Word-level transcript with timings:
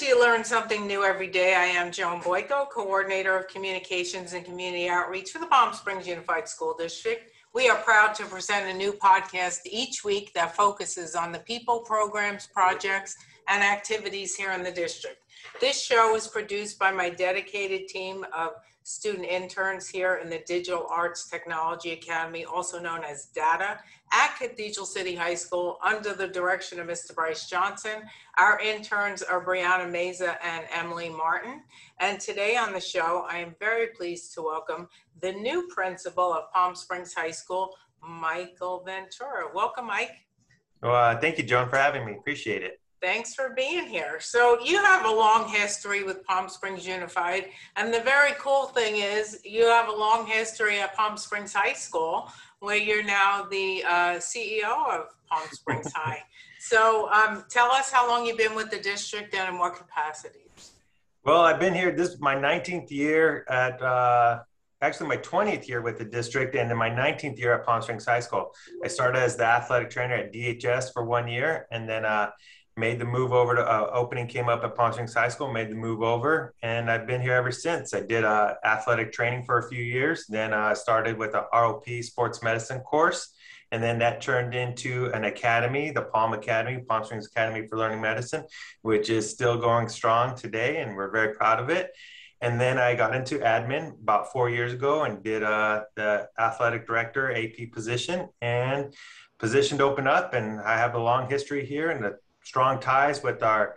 Welcome 0.00 0.18
You 0.18 0.24
Learn 0.24 0.44
Something 0.44 0.86
New 0.86 1.04
Every 1.04 1.26
Day. 1.26 1.54
I 1.54 1.66
am 1.66 1.92
Joan 1.92 2.22
Boyko, 2.22 2.70
Coordinator 2.70 3.36
of 3.36 3.48
Communications 3.48 4.32
and 4.32 4.46
Community 4.46 4.88
Outreach 4.88 5.30
for 5.30 5.40
the 5.40 5.46
Palm 5.46 5.74
Springs 5.74 6.06
Unified 6.08 6.48
School 6.48 6.74
District. 6.78 7.30
We 7.52 7.68
are 7.68 7.76
proud 7.76 8.14
to 8.14 8.24
present 8.24 8.66
a 8.66 8.72
new 8.72 8.92
podcast 8.92 9.58
each 9.66 10.02
week 10.02 10.32
that 10.32 10.56
focuses 10.56 11.14
on 11.14 11.32
the 11.32 11.40
people, 11.40 11.80
programs, 11.80 12.46
projects, 12.46 13.14
and 13.48 13.62
activities 13.62 14.34
here 14.34 14.52
in 14.52 14.62
the 14.62 14.72
district. 14.72 15.18
This 15.60 15.82
show 15.82 16.16
is 16.16 16.26
produced 16.26 16.78
by 16.78 16.92
my 16.92 17.10
dedicated 17.10 17.86
team 17.86 18.24
of 18.34 18.52
student 18.82 19.26
interns 19.26 19.88
here 19.88 20.20
in 20.22 20.30
the 20.30 20.42
Digital 20.46 20.86
Arts 20.90 21.28
Technology 21.28 21.92
Academy, 21.92 22.44
also 22.44 22.80
known 22.80 23.04
as 23.04 23.28
DATA, 23.34 23.78
at 24.12 24.36
Cathedral 24.36 24.86
City 24.86 25.14
High 25.14 25.34
School 25.34 25.78
under 25.84 26.14
the 26.14 26.26
direction 26.26 26.80
of 26.80 26.86
Mr. 26.86 27.14
Bryce 27.14 27.48
Johnson. 27.48 28.02
Our 28.38 28.58
interns 28.60 29.22
are 29.22 29.44
Brianna 29.44 29.90
Meza 29.90 30.36
and 30.42 30.64
Emily 30.72 31.08
Martin. 31.08 31.62
And 31.98 32.18
today 32.18 32.56
on 32.56 32.72
the 32.72 32.80
show, 32.80 33.26
I 33.28 33.38
am 33.38 33.54
very 33.60 33.88
pleased 33.88 34.34
to 34.34 34.42
welcome 34.42 34.88
the 35.20 35.32
new 35.32 35.68
principal 35.68 36.32
of 36.32 36.50
Palm 36.52 36.74
Springs 36.74 37.14
High 37.14 37.30
School, 37.30 37.76
Michael 38.02 38.82
Ventura. 38.84 39.44
Welcome, 39.54 39.86
Mike. 39.86 40.26
Well, 40.82 40.94
uh, 40.94 41.20
thank 41.20 41.38
you, 41.38 41.44
Joan, 41.44 41.68
for 41.68 41.76
having 41.76 42.06
me. 42.06 42.14
Appreciate 42.14 42.62
it. 42.62 42.79
Thanks 43.02 43.34
for 43.34 43.54
being 43.56 43.86
here. 43.86 44.18
So 44.20 44.58
you 44.62 44.76
have 44.76 45.06
a 45.06 45.10
long 45.10 45.48
history 45.48 46.02
with 46.02 46.22
Palm 46.24 46.50
Springs 46.50 46.86
Unified, 46.86 47.46
and 47.76 47.94
the 47.94 48.00
very 48.00 48.32
cool 48.38 48.66
thing 48.66 48.96
is 48.96 49.40
you 49.42 49.64
have 49.64 49.88
a 49.88 49.92
long 49.92 50.26
history 50.26 50.80
at 50.80 50.94
Palm 50.94 51.16
Springs 51.16 51.54
High 51.54 51.72
School, 51.72 52.30
where 52.58 52.76
you're 52.76 53.02
now 53.02 53.46
the 53.50 53.82
uh, 53.84 53.90
CEO 54.16 54.64
of 54.64 55.06
Palm 55.30 55.48
Springs 55.50 55.90
High. 55.96 56.22
So 56.58 57.10
um, 57.10 57.44
tell 57.48 57.72
us 57.72 57.90
how 57.90 58.06
long 58.06 58.26
you've 58.26 58.36
been 58.36 58.54
with 58.54 58.70
the 58.70 58.80
district 58.80 59.34
and 59.34 59.48
in 59.48 59.58
what 59.58 59.76
capacities. 59.76 60.72
Well, 61.24 61.40
I've 61.40 61.58
been 61.58 61.74
here. 61.74 61.92
This 61.92 62.10
is 62.10 62.20
my 62.20 62.34
19th 62.34 62.90
year 62.90 63.46
at. 63.48 63.80
Uh, 63.80 64.40
actually, 64.82 65.08
my 65.08 65.16
20th 65.18 65.68
year 65.68 65.80
with 65.80 65.96
the 65.96 66.04
district, 66.04 66.54
and 66.54 66.70
in 66.70 66.76
my 66.76 66.90
19th 66.90 67.38
year 67.38 67.54
at 67.54 67.64
Palm 67.64 67.80
Springs 67.80 68.04
High 68.04 68.20
School. 68.20 68.52
I 68.84 68.88
started 68.88 69.20
as 69.20 69.36
the 69.36 69.46
athletic 69.46 69.88
trainer 69.88 70.16
at 70.16 70.34
DHS 70.34 70.92
for 70.92 71.04
one 71.04 71.28
year, 71.28 71.66
and 71.70 71.88
then 71.88 72.04
uh, 72.04 72.30
made 72.80 72.98
the 72.98 73.04
move 73.04 73.32
over 73.32 73.54
to 73.54 73.62
uh, 73.62 73.90
opening 73.92 74.26
came 74.26 74.48
up 74.48 74.64
at 74.64 74.74
Palm 74.74 74.92
Springs 74.92 75.14
High 75.14 75.28
School, 75.28 75.52
made 75.52 75.70
the 75.70 75.74
move 75.74 76.02
over, 76.02 76.54
and 76.62 76.90
I've 76.90 77.06
been 77.06 77.20
here 77.20 77.34
ever 77.34 77.52
since. 77.52 77.92
I 77.92 78.00
did 78.00 78.24
uh, 78.24 78.54
athletic 78.64 79.12
training 79.12 79.44
for 79.44 79.58
a 79.58 79.68
few 79.68 79.82
years, 79.82 80.24
then 80.28 80.54
I 80.54 80.72
uh, 80.72 80.74
started 80.74 81.18
with 81.18 81.34
a 81.34 81.44
ROP 81.52 82.02
sports 82.02 82.42
medicine 82.42 82.80
course, 82.80 83.34
and 83.70 83.82
then 83.82 83.98
that 83.98 84.22
turned 84.22 84.54
into 84.54 85.10
an 85.12 85.24
academy, 85.24 85.90
the 85.90 86.02
Palm 86.02 86.32
Academy, 86.32 86.82
Palm 86.88 87.04
Springs 87.04 87.26
Academy 87.26 87.68
for 87.68 87.76
Learning 87.76 88.00
Medicine, 88.00 88.44
which 88.80 89.10
is 89.10 89.30
still 89.30 89.58
going 89.58 89.86
strong 89.86 90.34
today, 90.34 90.80
and 90.80 90.96
we're 90.96 91.10
very 91.10 91.34
proud 91.34 91.60
of 91.60 91.68
it. 91.68 91.92
And 92.40 92.58
then 92.58 92.78
I 92.78 92.94
got 92.94 93.14
into 93.14 93.38
admin 93.40 94.00
about 94.00 94.32
four 94.32 94.48
years 94.48 94.72
ago 94.72 95.04
and 95.04 95.22
did 95.22 95.42
uh, 95.42 95.82
the 95.94 96.28
athletic 96.38 96.86
director 96.86 97.30
AP 97.30 97.70
position, 97.72 98.28
and 98.40 98.94
position 99.38 99.80
opened 99.82 100.08
up, 100.08 100.32
and 100.32 100.60
I 100.60 100.78
have 100.78 100.94
a 100.94 100.98
long 100.98 101.28
history 101.28 101.66
here 101.66 101.90
and 101.90 102.02
the 102.02 102.18
strong 102.42 102.80
ties 102.80 103.22
with 103.22 103.42
our 103.42 103.76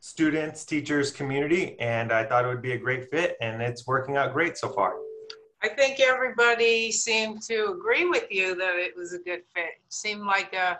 students, 0.00 0.64
teachers, 0.64 1.10
community, 1.10 1.78
and 1.80 2.12
I 2.12 2.24
thought 2.24 2.44
it 2.44 2.48
would 2.48 2.62
be 2.62 2.72
a 2.72 2.78
great 2.78 3.10
fit, 3.10 3.36
and 3.40 3.60
it's 3.60 3.86
working 3.86 4.16
out 4.16 4.32
great 4.32 4.56
so 4.56 4.68
far. 4.68 4.94
I 5.62 5.68
think 5.68 6.00
everybody 6.00 6.92
seemed 6.92 7.42
to 7.42 7.72
agree 7.72 8.08
with 8.08 8.30
you 8.30 8.54
that 8.54 8.76
it 8.76 8.96
was 8.96 9.14
a 9.14 9.18
good 9.18 9.42
fit. 9.54 9.64
It 9.64 9.80
seemed 9.88 10.22
like 10.22 10.52
a, 10.54 10.78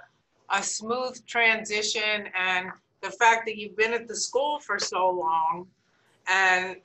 a 0.50 0.62
smooth 0.62 1.24
transition, 1.26 2.28
and 2.38 2.70
the 3.00 3.10
fact 3.10 3.46
that 3.46 3.56
you've 3.56 3.76
been 3.76 3.94
at 3.94 4.06
the 4.06 4.14
school 4.14 4.58
for 4.60 4.78
so 4.78 5.10
long 5.10 5.66
and 6.28 6.76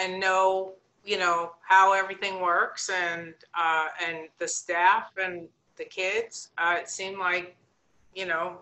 and 0.00 0.20
know 0.20 0.72
you 1.04 1.18
know 1.18 1.52
how 1.62 1.92
everything 1.92 2.40
works 2.40 2.90
and 2.90 3.34
uh, 3.56 3.86
and 4.04 4.28
the 4.38 4.48
staff 4.48 5.10
and 5.16 5.48
the 5.76 5.84
kids, 5.84 6.50
uh, 6.58 6.76
it 6.80 6.88
seemed 6.88 7.18
like 7.18 7.56
you 8.14 8.26
know 8.26 8.58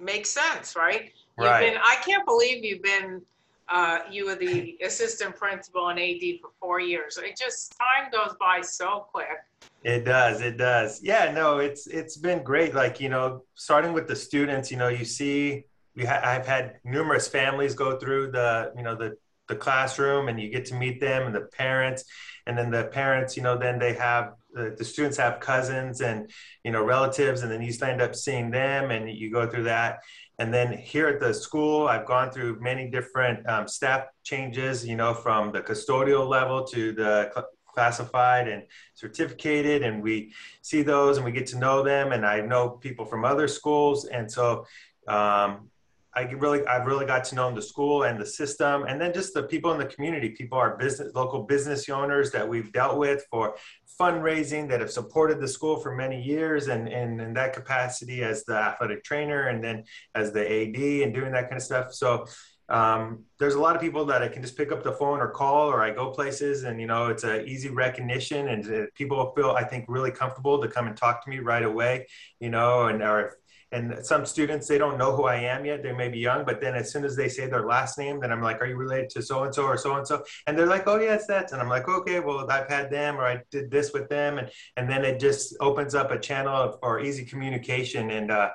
makes 0.00 0.30
sense, 0.30 0.76
right? 0.76 1.12
You've 1.38 1.46
Right. 1.46 1.72
been, 1.72 1.80
I 1.82 1.96
can't 2.04 2.26
believe 2.26 2.64
you've 2.64 2.82
been, 2.82 3.22
uh, 3.68 4.00
you 4.10 4.26
were 4.26 4.34
the 4.34 4.76
assistant 4.84 5.36
principal 5.36 5.88
and 5.88 5.98
AD 5.98 6.40
for 6.40 6.50
four 6.60 6.80
years. 6.80 7.18
It 7.18 7.36
just, 7.36 7.76
time 7.78 8.10
goes 8.10 8.34
by 8.40 8.60
so 8.60 9.06
quick. 9.12 9.38
It 9.84 10.04
does. 10.04 10.40
It 10.40 10.56
does. 10.56 11.00
Yeah. 11.02 11.30
No, 11.32 11.58
it's 11.58 11.86
it's 11.86 12.16
been 12.16 12.42
great. 12.42 12.74
Like 12.74 12.98
you 13.00 13.08
know, 13.08 13.42
starting 13.54 13.92
with 13.92 14.08
the 14.08 14.16
students, 14.16 14.72
you 14.72 14.76
know, 14.76 14.88
you 14.88 15.04
see, 15.04 15.64
we 15.94 16.04
ha- 16.04 16.20
I've 16.24 16.46
had 16.46 16.80
numerous 16.84 17.28
families 17.28 17.74
go 17.74 17.96
through 17.96 18.32
the 18.32 18.72
you 18.76 18.82
know 18.82 18.96
the 18.96 19.16
the 19.48 19.56
classroom, 19.56 20.28
and 20.28 20.40
you 20.40 20.50
get 20.50 20.66
to 20.66 20.74
meet 20.74 21.00
them 21.00 21.26
and 21.26 21.34
the 21.34 21.48
parents, 21.56 22.04
and 22.46 22.56
then 22.56 22.70
the 22.70 22.84
parents, 22.84 23.36
you 23.36 23.42
know, 23.42 23.58
then 23.58 23.78
they 23.78 23.94
have 23.94 24.34
the, 24.52 24.74
the 24.78 24.84
students 24.84 25.18
have 25.18 25.40
cousins 25.40 26.00
and 26.00 26.30
you 26.64 26.70
know 26.70 26.82
relatives, 26.82 27.42
and 27.42 27.50
then 27.50 27.62
you 27.62 27.72
end 27.82 28.00
up 28.00 28.14
seeing 28.14 28.50
them, 28.50 28.90
and 28.90 29.10
you 29.10 29.30
go 29.30 29.48
through 29.48 29.64
that. 29.64 30.00
And 30.40 30.54
then 30.54 30.72
here 30.72 31.08
at 31.08 31.18
the 31.18 31.34
school, 31.34 31.88
I've 31.88 32.06
gone 32.06 32.30
through 32.30 32.60
many 32.60 32.88
different 32.88 33.48
um, 33.48 33.66
staff 33.66 34.04
changes, 34.22 34.86
you 34.86 34.94
know, 34.94 35.12
from 35.12 35.50
the 35.50 35.60
custodial 35.60 36.28
level 36.28 36.64
to 36.68 36.92
the 36.92 37.30
cl- 37.34 37.48
classified 37.66 38.48
and 38.48 38.62
certificated 38.94 39.82
and 39.84 40.02
we 40.02 40.32
see 40.62 40.82
those 40.82 41.16
and 41.16 41.24
we 41.24 41.32
get 41.32 41.46
to 41.46 41.58
know 41.58 41.82
them. 41.82 42.12
And 42.12 42.26
i 42.26 42.40
know 42.40 42.70
people 42.70 43.04
from 43.04 43.24
other 43.24 43.46
schools. 43.46 44.06
And 44.06 44.30
so 44.30 44.64
um, 45.06 45.68
i 46.18 46.22
really 46.32 46.66
i've 46.66 46.86
really 46.86 47.06
got 47.06 47.22
to 47.24 47.34
know 47.34 47.52
the 47.54 47.62
school 47.62 48.04
and 48.04 48.20
the 48.20 48.26
system 48.26 48.84
and 48.88 49.00
then 49.00 49.12
just 49.12 49.34
the 49.34 49.42
people 49.42 49.72
in 49.72 49.78
the 49.78 49.86
community. 49.86 50.30
People 50.30 50.58
are 50.58 50.76
business 50.76 51.12
local 51.14 51.42
business 51.42 51.88
owners 51.88 52.30
that 52.32 52.48
we've 52.48 52.72
dealt 52.72 52.98
with 52.98 53.24
for 53.30 53.56
fundraising 54.00 54.68
that 54.68 54.80
have 54.80 54.90
supported 54.90 55.40
the 55.40 55.48
school 55.48 55.76
for 55.76 55.94
many 55.94 56.20
years 56.22 56.68
and, 56.68 56.88
and 56.88 57.20
in 57.20 57.34
that 57.34 57.52
capacity 57.52 58.22
as 58.22 58.44
the 58.44 58.54
athletic 58.54 59.02
trainer 59.02 59.48
and 59.48 59.62
then 59.62 59.84
as 60.14 60.32
the 60.32 60.40
ad 60.40 60.76
and 61.04 61.14
doing 61.14 61.32
that 61.32 61.48
kind 61.48 61.56
of 61.56 61.62
stuff. 61.62 61.92
So 61.92 62.26
um, 62.68 63.24
there's 63.38 63.54
a 63.54 63.60
lot 63.60 63.74
of 63.74 63.80
people 63.80 64.04
that 64.06 64.22
I 64.22 64.28
can 64.28 64.42
just 64.42 64.56
pick 64.56 64.70
up 64.70 64.82
the 64.82 64.92
phone 64.92 65.20
or 65.20 65.30
call, 65.30 65.68
or 65.68 65.82
I 65.82 65.90
go 65.90 66.10
places, 66.10 66.64
and 66.64 66.78
you 66.78 66.86
know, 66.86 67.06
it's 67.06 67.24
a 67.24 67.42
easy 67.46 67.70
recognition, 67.70 68.48
and 68.48 68.70
uh, 68.70 68.86
people 68.94 69.32
feel 69.34 69.52
I 69.52 69.64
think 69.64 69.86
really 69.88 70.10
comfortable 70.10 70.60
to 70.60 70.68
come 70.68 70.86
and 70.86 70.94
talk 70.94 71.24
to 71.24 71.30
me 71.30 71.38
right 71.38 71.62
away, 71.62 72.06
you 72.40 72.50
know, 72.50 72.88
and 72.88 73.00
or 73.02 73.38
and 73.70 74.04
some 74.04 74.24
students 74.24 74.66
they 74.66 74.78
don't 74.78 74.96
know 74.96 75.14
who 75.14 75.24
I 75.24 75.36
am 75.36 75.64
yet. 75.64 75.82
They 75.82 75.92
may 75.92 76.08
be 76.08 76.18
young, 76.18 76.44
but 76.44 76.60
then 76.60 76.74
as 76.74 76.90
soon 76.90 77.04
as 77.04 77.14
they 77.16 77.28
say 77.28 77.46
their 77.46 77.66
last 77.66 77.98
name, 77.98 78.20
then 78.20 78.32
I'm 78.32 78.42
like, 78.42 78.62
"Are 78.62 78.66
you 78.66 78.76
related 78.76 79.10
to 79.10 79.22
so 79.22 79.44
and 79.44 79.54
so 79.54 79.64
or 79.64 79.76
so 79.76 79.96
and 79.96 80.06
so?" 80.06 80.24
And 80.46 80.58
they're 80.58 80.66
like, 80.66 80.86
"Oh 80.86 80.98
yes, 80.98 81.26
that's." 81.26 81.52
And 81.52 81.60
I'm 81.60 81.68
like, 81.68 81.88
"Okay, 81.88 82.20
well 82.20 82.50
I've 82.50 82.68
had 82.68 82.90
them, 82.90 83.16
or 83.16 83.24
I 83.24 83.42
did 83.50 83.70
this 83.70 83.92
with 83.92 84.08
them," 84.08 84.38
and 84.38 84.50
and 84.76 84.88
then 84.88 85.04
it 85.04 85.20
just 85.20 85.56
opens 85.60 85.94
up 85.94 86.10
a 86.10 86.18
channel 86.18 86.54
of, 86.54 86.80
for 86.80 87.00
easy 87.00 87.24
communication, 87.24 88.10
and 88.10 88.30
uh, 88.30 88.50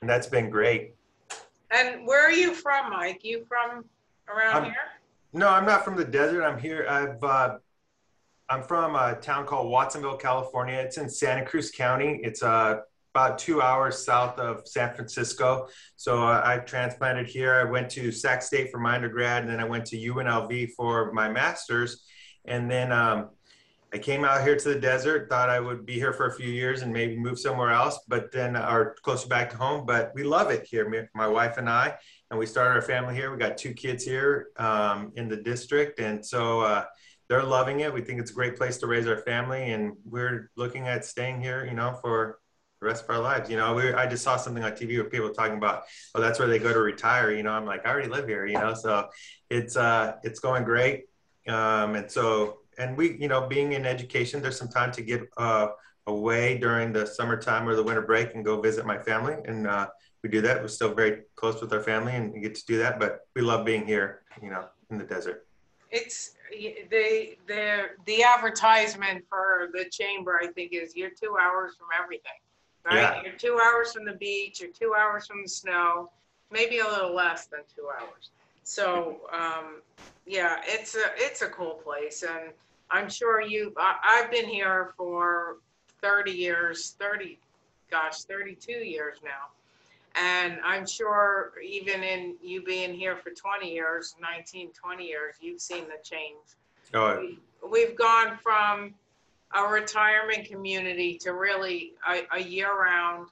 and 0.00 0.08
that's 0.08 0.26
been 0.28 0.48
great. 0.48 0.94
And 1.70 2.06
where 2.06 2.24
are 2.24 2.32
you 2.32 2.54
from, 2.54 2.90
Mike? 2.90 3.20
You 3.24 3.44
from 3.48 3.84
around 4.28 4.54
I'm- 4.54 4.64
here? 4.64 4.74
No, 5.34 5.48
I'm 5.48 5.64
not 5.64 5.82
from 5.82 5.96
the 5.96 6.04
desert. 6.04 6.44
I'm 6.44 6.58
here. 6.58 6.86
I've 6.88 7.24
uh, 7.24 7.56
I'm 8.48 8.62
from 8.62 8.94
a 8.96 9.14
town 9.14 9.46
called 9.46 9.70
Watsonville, 9.70 10.18
California. 10.18 10.74
It's 10.74 10.98
in 10.98 11.08
Santa 11.08 11.44
Cruz 11.44 11.70
County. 11.70 12.20
It's 12.22 12.42
uh, 12.42 12.80
about 13.14 13.38
two 13.38 13.60
hours 13.60 14.04
south 14.04 14.38
of 14.38 14.66
San 14.66 14.94
Francisco. 14.94 15.68
So 15.96 16.26
uh, 16.26 16.42
I 16.44 16.58
transplanted 16.58 17.26
here. 17.26 17.54
I 17.54 17.70
went 17.70 17.90
to 17.90 18.10
Sac 18.10 18.42
State 18.42 18.70
for 18.70 18.80
my 18.80 18.94
undergrad, 18.94 19.42
and 19.42 19.50
then 19.52 19.60
I 19.60 19.64
went 19.64 19.84
to 19.86 19.96
UNLV 19.96 20.70
for 20.76 21.12
my 21.12 21.28
master's. 21.28 22.04
And 22.46 22.70
then 22.70 22.90
um, 22.90 23.30
I 23.92 23.98
came 23.98 24.24
out 24.24 24.42
here 24.42 24.56
to 24.56 24.68
the 24.68 24.80
desert. 24.80 25.28
Thought 25.28 25.50
I 25.50 25.60
would 25.60 25.84
be 25.84 25.94
here 25.94 26.14
for 26.14 26.26
a 26.26 26.34
few 26.34 26.48
years 26.48 26.80
and 26.80 26.90
maybe 26.90 27.18
move 27.18 27.38
somewhere 27.38 27.70
else, 27.70 28.00
but 28.08 28.32
then 28.32 28.56
or 28.56 28.96
closer 29.02 29.28
back 29.28 29.50
to 29.50 29.56
home. 29.58 29.84
But 29.84 30.12
we 30.14 30.22
love 30.22 30.50
it 30.50 30.66
here. 30.66 31.08
My 31.14 31.26
wife 31.26 31.58
and 31.58 31.68
I, 31.68 31.94
and 32.30 32.38
we 32.38 32.46
started 32.46 32.74
our 32.74 32.82
family 32.82 33.14
here. 33.14 33.30
We 33.30 33.36
got 33.36 33.58
two 33.58 33.74
kids 33.74 34.04
here 34.04 34.48
um, 34.56 35.12
in 35.16 35.28
the 35.28 35.36
district, 35.36 36.00
and 36.00 36.24
so. 36.24 36.62
Uh, 36.62 36.84
they're 37.28 37.42
loving 37.42 37.80
it. 37.80 37.94
We 37.94 38.02
think 38.02 38.20
it's 38.20 38.30
a 38.30 38.34
great 38.34 38.58
place 38.58 38.76
to 38.78 38.86
raise 38.86 39.06
our 39.06 39.16
family, 39.16 39.70
and 39.70 39.94
we're 40.04 40.50
looking 40.54 40.86
at 40.86 41.02
staying 41.02 41.40
here, 41.40 41.64
you 41.64 41.72
know, 41.72 41.98
for 42.02 42.40
the 42.82 42.88
rest 42.88 43.04
of 43.04 43.10
our 43.10 43.20
lives. 43.20 43.48
You 43.48 43.56
know, 43.56 43.74
we 43.74 43.94
I 43.94 44.06
just 44.06 44.24
saw 44.24 44.36
something 44.36 44.62
on 44.62 44.72
TV 44.72 44.96
where 44.96 45.04
people 45.04 45.30
talking 45.30 45.56
about, 45.56 45.84
oh, 46.14 46.20
that's 46.20 46.38
where 46.38 46.48
they 46.48 46.58
go 46.58 46.72
to 46.72 46.80
retire. 46.80 47.32
You 47.32 47.42
know, 47.42 47.52
I'm 47.52 47.64
like, 47.64 47.86
I 47.86 47.90
already 47.90 48.08
live 48.08 48.26
here. 48.26 48.44
You 48.44 48.58
know, 48.58 48.74
so 48.74 49.08
it's 49.48 49.76
uh, 49.76 50.16
it's 50.22 50.40
going 50.40 50.64
great, 50.64 51.04
um, 51.48 51.94
and 51.94 52.10
so 52.10 52.58
and 52.78 52.96
we, 52.96 53.16
you 53.18 53.28
know, 53.28 53.46
being 53.46 53.72
in 53.72 53.86
education, 53.86 54.42
there's 54.42 54.58
some 54.58 54.68
time 54.68 54.90
to 54.92 55.02
get 55.02 55.22
uh, 55.36 55.68
away 56.06 56.58
during 56.58 56.92
the 56.92 57.06
summertime 57.06 57.68
or 57.68 57.76
the 57.76 57.82
winter 57.82 58.02
break 58.02 58.34
and 58.34 58.44
go 58.44 58.60
visit 58.60 58.84
my 58.84 58.98
family, 58.98 59.36
and 59.44 59.66
uh, 59.66 59.86
we 60.22 60.28
do 60.28 60.40
that. 60.40 60.60
We're 60.60 60.68
still 60.68 60.94
very 60.94 61.22
close 61.36 61.60
with 61.60 61.72
our 61.72 61.82
family, 61.82 62.14
and 62.14 62.42
get 62.42 62.54
to 62.56 62.66
do 62.66 62.78
that. 62.78 62.98
But 62.98 63.20
we 63.34 63.42
love 63.42 63.64
being 63.64 63.86
here, 63.86 64.22
you 64.42 64.50
know, 64.50 64.66
in 64.90 64.98
the 64.98 65.04
desert. 65.04 65.46
It's, 65.90 66.36
the, 66.90 67.36
the, 67.46 67.90
the 68.06 68.22
advertisement 68.22 69.24
for 69.28 69.68
the 69.74 69.84
chamber, 69.90 70.40
I 70.42 70.46
think, 70.46 70.72
is 70.72 70.96
you're 70.96 71.10
two 71.10 71.36
hours 71.38 71.72
from 71.76 71.88
everything, 72.02 72.32
right? 72.84 72.96
Yeah. 72.96 73.22
You're 73.22 73.32
two 73.38 73.58
hours 73.62 73.92
from 73.92 74.04
the 74.04 74.12
beach, 74.14 74.60
you're 74.60 74.70
two 74.70 74.94
hours 74.98 75.26
from 75.26 75.42
the 75.42 75.48
snow, 75.48 76.10
maybe 76.50 76.78
a 76.78 76.84
little 76.86 77.14
less 77.14 77.46
than 77.46 77.60
two 77.74 77.88
hours. 78.00 78.30
so, 78.64 79.20
um, 79.32 79.80
yeah, 80.26 80.60
it's 80.64 80.94
a, 80.94 81.04
it's 81.16 81.42
a 81.42 81.48
cool 81.48 81.74
place 81.84 82.22
and 82.22 82.52
I'm 82.90 83.08
sure 83.08 83.40
you, 83.40 83.72
I, 83.76 83.96
I've 84.04 84.30
been 84.30 84.46
here 84.46 84.92
for 84.96 85.56
30 86.00 86.30
years, 86.30 86.94
30, 86.98 87.38
gosh, 87.90 88.22
32 88.24 88.72
years 88.72 89.18
now. 89.24 89.48
And 90.14 90.58
I'm 90.62 90.86
sure 90.86 91.52
even 91.64 92.02
in 92.02 92.36
you 92.42 92.62
being 92.62 92.92
here 92.92 93.16
for 93.16 93.30
20 93.30 93.72
years, 93.72 94.14
19, 94.20 94.70
20 94.72 95.06
years, 95.06 95.36
you've 95.40 95.60
seen 95.60 95.84
the 95.84 96.02
change. 96.02 96.36
Oh, 96.94 97.18
We- 97.20 97.38
We've 97.66 97.96
gone 97.96 98.36
from 98.42 98.92
a 99.54 99.62
retirement 99.68 100.46
community 100.46 101.18
to 101.18 101.32
really 101.32 101.92
a, 102.08 102.22
a 102.32 102.40
year-round, 102.42 103.28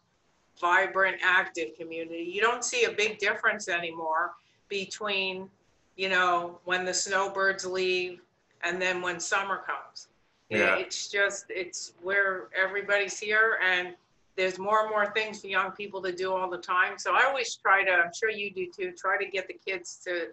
vibrant, 0.61 1.17
active 1.25 1.77
community. 1.79 2.31
You 2.33 2.41
don't 2.41 2.65
see 2.65 2.85
a 2.85 2.93
big 2.93 3.19
difference 3.19 3.69
anymore 3.69 4.33
between, 4.69 5.49
you 5.97 6.09
know, 6.09 6.59
when 6.65 6.85
the 6.85 6.93
snowbirds 6.93 7.65
leave 7.65 8.21
and 8.63 8.81
then 8.81 9.01
when 9.01 9.19
summer 9.19 9.63
comes. 9.67 10.09
Yeah. 10.51 10.77
It's 10.77 11.09
just, 11.09 11.47
it's 11.49 11.93
where 12.03 12.49
everybody's 12.57 13.19
here 13.19 13.59
and 13.65 13.95
there's 14.37 14.59
more 14.59 14.83
and 14.83 14.91
more 14.91 15.07
things 15.13 15.41
for 15.41 15.47
young 15.47 15.71
people 15.73 16.03
to 16.03 16.13
do 16.13 16.33
all 16.33 16.51
the 16.51 16.59
time. 16.59 16.99
So 16.99 17.15
I 17.15 17.25
always 17.27 17.55
try 17.57 17.85
to, 17.85 17.91
I'm 17.91 18.13
sure 18.13 18.31
you 18.31 18.51
do 18.51 18.67
too, 18.71 18.93
try 18.93 19.17
to 19.23 19.31
get 19.31 19.47
the 19.49 19.57
kids 19.65 20.01
to, 20.05 20.29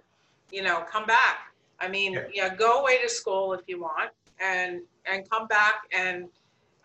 you 0.51 0.63
know, 0.63 0.83
come 0.89 1.05
back. 1.05 1.53
I 1.79 1.87
mean, 1.87 2.13
Yeah. 2.13 2.27
yeah, 2.33 2.55
go 2.55 2.81
away 2.81 2.99
to 3.01 3.09
school 3.09 3.53
if 3.53 3.61
you 3.67 3.79
want 3.81 4.11
and, 4.41 4.81
and 5.05 5.29
come 5.29 5.47
back 5.47 5.81
and 5.91 6.25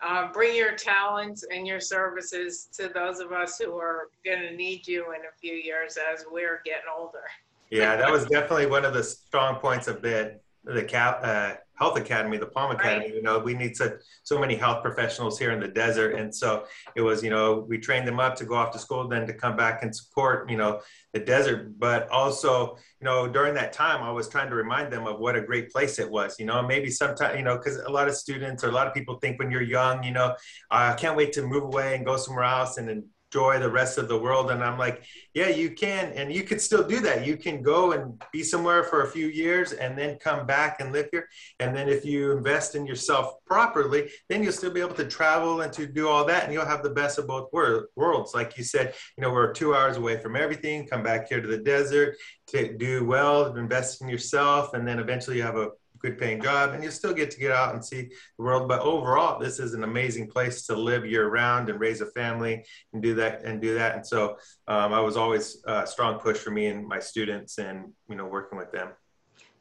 uh, 0.01 0.31
bring 0.31 0.55
your 0.55 0.73
talents 0.73 1.45
and 1.51 1.65
your 1.65 1.79
services 1.79 2.67
to 2.73 2.89
those 2.89 3.19
of 3.19 3.31
us 3.31 3.57
who 3.57 3.77
are 3.77 4.09
going 4.25 4.41
to 4.41 4.55
need 4.55 4.87
you 4.87 5.13
in 5.13 5.21
a 5.21 5.33
few 5.39 5.53
years 5.53 5.97
as 6.13 6.25
we're 6.29 6.61
getting 6.65 6.83
older. 6.97 7.23
yeah, 7.69 7.95
that 7.95 8.11
was 8.11 8.25
definitely 8.25 8.65
one 8.65 8.83
of 8.85 8.93
the 8.93 9.03
strong 9.03 9.55
points 9.55 9.87
of 9.87 10.01
the 10.01 10.39
the 10.65 10.83
Cal, 10.83 11.19
uh, 11.21 11.55
Health 11.83 11.97
Academy, 11.97 12.37
the 12.37 12.45
Palm 12.45 12.71
Academy. 12.71 13.13
You 13.13 13.21
know, 13.21 13.39
we 13.39 13.53
need 13.53 13.75
such 13.75 13.95
so 14.23 14.39
many 14.39 14.55
health 14.55 14.81
professionals 14.81 15.37
here 15.37 15.51
in 15.51 15.59
the 15.59 15.67
desert, 15.67 16.11
and 16.15 16.33
so 16.33 16.63
it 16.95 17.01
was. 17.01 17.21
You 17.21 17.29
know, 17.29 17.65
we 17.67 17.77
trained 17.77 18.07
them 18.07 18.21
up 18.21 18.37
to 18.37 18.45
go 18.45 18.55
off 18.55 18.71
to 18.71 18.79
school, 18.79 19.09
then 19.09 19.27
to 19.27 19.33
come 19.33 19.57
back 19.57 19.83
and 19.83 19.93
support. 19.93 20.49
You 20.49 20.55
know, 20.55 20.79
the 21.11 21.19
desert, 21.19 21.77
but 21.77 22.07
also, 22.07 22.77
you 23.01 23.05
know, 23.05 23.27
during 23.27 23.53
that 23.55 23.73
time, 23.73 24.01
I 24.01 24.11
was 24.11 24.29
trying 24.29 24.49
to 24.49 24.55
remind 24.55 24.93
them 24.93 25.05
of 25.05 25.19
what 25.19 25.35
a 25.35 25.41
great 25.41 25.71
place 25.73 25.99
it 25.99 26.09
was. 26.09 26.39
You 26.39 26.45
know, 26.45 26.65
maybe 26.65 26.89
sometimes, 26.89 27.37
you 27.37 27.43
know, 27.43 27.57
because 27.57 27.75
a 27.79 27.89
lot 27.89 28.07
of 28.07 28.15
students 28.15 28.63
or 28.63 28.69
a 28.69 28.71
lot 28.79 28.87
of 28.87 28.93
people 28.93 29.15
think 29.15 29.37
when 29.37 29.51
you're 29.51 29.61
young, 29.61 30.03
you 30.03 30.11
know, 30.11 30.35
ah, 30.71 30.93
I 30.93 30.95
can't 30.95 31.17
wait 31.17 31.33
to 31.33 31.41
move 31.45 31.63
away 31.63 31.95
and 31.95 32.05
go 32.05 32.15
somewhere 32.15 32.45
else 32.45 32.77
and 32.77 33.03
the 33.33 33.69
rest 33.69 33.97
of 33.97 34.07
the 34.07 34.17
world. 34.17 34.51
And 34.51 34.63
I'm 34.63 34.77
like, 34.77 35.03
yeah, 35.33 35.49
you 35.49 35.71
can, 35.71 36.11
and 36.13 36.31
you 36.31 36.43
can 36.43 36.59
still 36.59 36.83
do 36.87 36.99
that. 37.01 37.25
You 37.25 37.37
can 37.37 37.61
go 37.61 37.93
and 37.93 38.21
be 38.31 38.43
somewhere 38.43 38.83
for 38.83 39.01
a 39.01 39.09
few 39.09 39.27
years 39.27 39.73
and 39.73 39.97
then 39.97 40.17
come 40.19 40.45
back 40.45 40.79
and 40.79 40.91
live 40.91 41.07
here. 41.11 41.27
And 41.59 41.75
then 41.75 41.89
if 41.89 42.05
you 42.05 42.31
invest 42.31 42.75
in 42.75 42.85
yourself 42.85 43.33
properly, 43.45 44.09
then 44.29 44.43
you'll 44.43 44.53
still 44.53 44.71
be 44.71 44.81
able 44.81 44.95
to 44.95 45.05
travel 45.05 45.61
and 45.61 45.73
to 45.73 45.87
do 45.87 46.07
all 46.07 46.25
that, 46.25 46.43
and 46.43 46.53
you'll 46.53 46.65
have 46.65 46.83
the 46.83 46.89
best 46.89 47.17
of 47.17 47.27
both 47.27 47.49
wor- 47.51 47.89
worlds. 47.95 48.33
Like 48.33 48.57
you 48.57 48.63
said, 48.63 48.93
you 49.17 49.21
know, 49.21 49.31
we're 49.31 49.53
two 49.53 49.75
hours 49.75 49.97
away 49.97 50.17
from 50.19 50.35
everything. 50.35 50.87
Come 50.87 51.03
back 51.03 51.27
here 51.29 51.41
to 51.41 51.47
the 51.47 51.57
desert 51.57 52.15
to 52.47 52.77
do 52.77 53.05
well, 53.05 53.55
invest 53.55 54.01
in 54.01 54.07
yourself, 54.07 54.73
and 54.73 54.87
then 54.87 54.99
eventually 54.99 55.37
you 55.37 55.43
have 55.43 55.57
a 55.57 55.69
good 56.03 56.19
paying 56.19 56.41
job 56.41 56.71
and 56.71 56.83
you 56.83 56.91
still 56.91 57.13
get 57.13 57.31
to 57.31 57.39
get 57.39 57.51
out 57.51 57.73
and 57.73 57.83
see 57.83 58.09
the 58.37 58.43
world. 58.43 58.67
But 58.67 58.81
overall 58.81 59.39
this 59.39 59.57
is 59.59 59.73
an 59.73 59.83
amazing 59.83 60.27
place 60.27 60.65
to 60.67 60.75
live 60.75 61.05
year 61.05 61.29
round 61.29 61.69
and 61.69 61.79
raise 61.79 62.01
a 62.01 62.07
family 62.07 62.65
and 62.91 63.01
do 63.01 63.15
that 63.15 63.43
and 63.43 63.61
do 63.61 63.73
that. 63.75 63.95
And 63.95 64.05
so 64.05 64.37
um, 64.67 64.93
i 64.93 64.99
was 64.99 65.15
always 65.15 65.63
a 65.65 65.87
strong 65.87 66.19
push 66.19 66.37
for 66.37 66.51
me 66.51 66.67
and 66.67 66.85
my 66.85 66.99
students 66.99 67.57
and 67.57 67.91
you 68.09 68.15
know 68.15 68.25
working 68.25 68.57
with 68.57 68.71
them. 68.71 68.89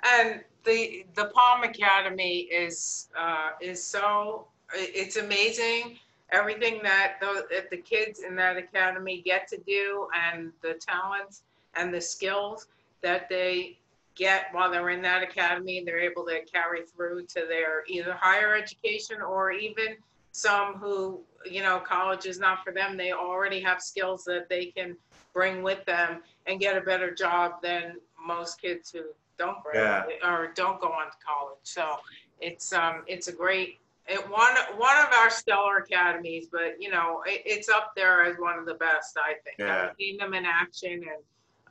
And 0.03 0.41
the 0.65 1.07
the 1.15 1.27
Palm 1.27 1.63
Academy 1.63 2.41
is 2.41 3.09
uh, 3.19 3.51
is 3.61 3.83
so 3.83 4.49
it's 4.75 5.17
amazing. 5.17 5.99
Everything 6.33 6.81
that 6.83 7.17
the, 7.21 7.45
that 7.51 7.71
the 7.71 7.77
kids 7.77 8.21
in 8.21 8.35
that 8.37 8.57
academy 8.57 9.21
get 9.21 9.47
to 9.49 9.59
do 9.59 10.09
and 10.29 10.51
the 10.63 10.75
talents 10.75 11.43
and 11.75 11.93
the 11.93 12.01
skills 12.01 12.69
that 13.03 13.29
they 13.29 13.77
get 14.15 14.47
while 14.53 14.71
they're 14.71 14.91
in 14.91 15.03
that 15.03 15.23
academy 15.23 15.83
they're 15.85 15.99
able 15.99 16.25
to 16.25 16.41
carry 16.45 16.83
through 16.83 17.25
to 17.25 17.47
their 17.49 17.85
either 17.89 18.15
higher 18.15 18.55
education 18.55 19.21
or 19.21 19.51
even 19.51 19.97
some 20.33 20.75
who 20.75 21.21
you 21.51 21.63
know 21.63 21.79
college 21.79 22.27
is 22.27 22.39
not 22.39 22.63
for 22.63 22.73
them 22.73 22.97
they 22.97 23.13
already 23.13 23.61
have 23.61 23.81
skills 23.81 24.25
that 24.25 24.49
they 24.49 24.67
can 24.67 24.97
bring 25.33 25.63
with 25.63 25.85
them 25.87 26.23
and 26.47 26.61
get 26.61 26.77
a 26.77 26.81
better 26.81 27.15
job 27.15 27.63
than 27.63 27.97
most 28.25 28.61
kids 28.61 28.91
who 28.91 29.03
don't 29.39 29.63
graduate 29.63 30.19
or 30.25 30.53
don't 30.55 30.81
go 30.81 30.89
on 30.89 31.07
to 31.07 31.17
college. 31.25 31.59
So 31.63 31.97
it's 32.41 32.73
um 32.73 33.03
it's 33.07 33.29
a 33.29 33.33
great 33.33 33.79
it 34.07 34.19
one 34.29 34.55
one 34.77 34.99
of 34.99 35.13
our 35.13 35.31
stellar 35.31 35.79
academies, 35.79 36.49
but 36.51 36.81
you 36.81 36.91
know 36.91 37.23
it, 37.27 37.43
it's 37.45 37.69
up 37.69 37.93
there 37.97 38.25
as 38.25 38.37
one 38.39 38.59
of 38.59 38.67
the 38.67 38.75
best. 38.75 39.17
I 39.17 39.35
think. 39.45 39.57
Yeah. 39.59 39.89
I've 39.91 39.97
seen 39.99 40.17
them 40.17 40.35
in 40.35 40.45
action, 40.45 40.93
and 40.93 41.23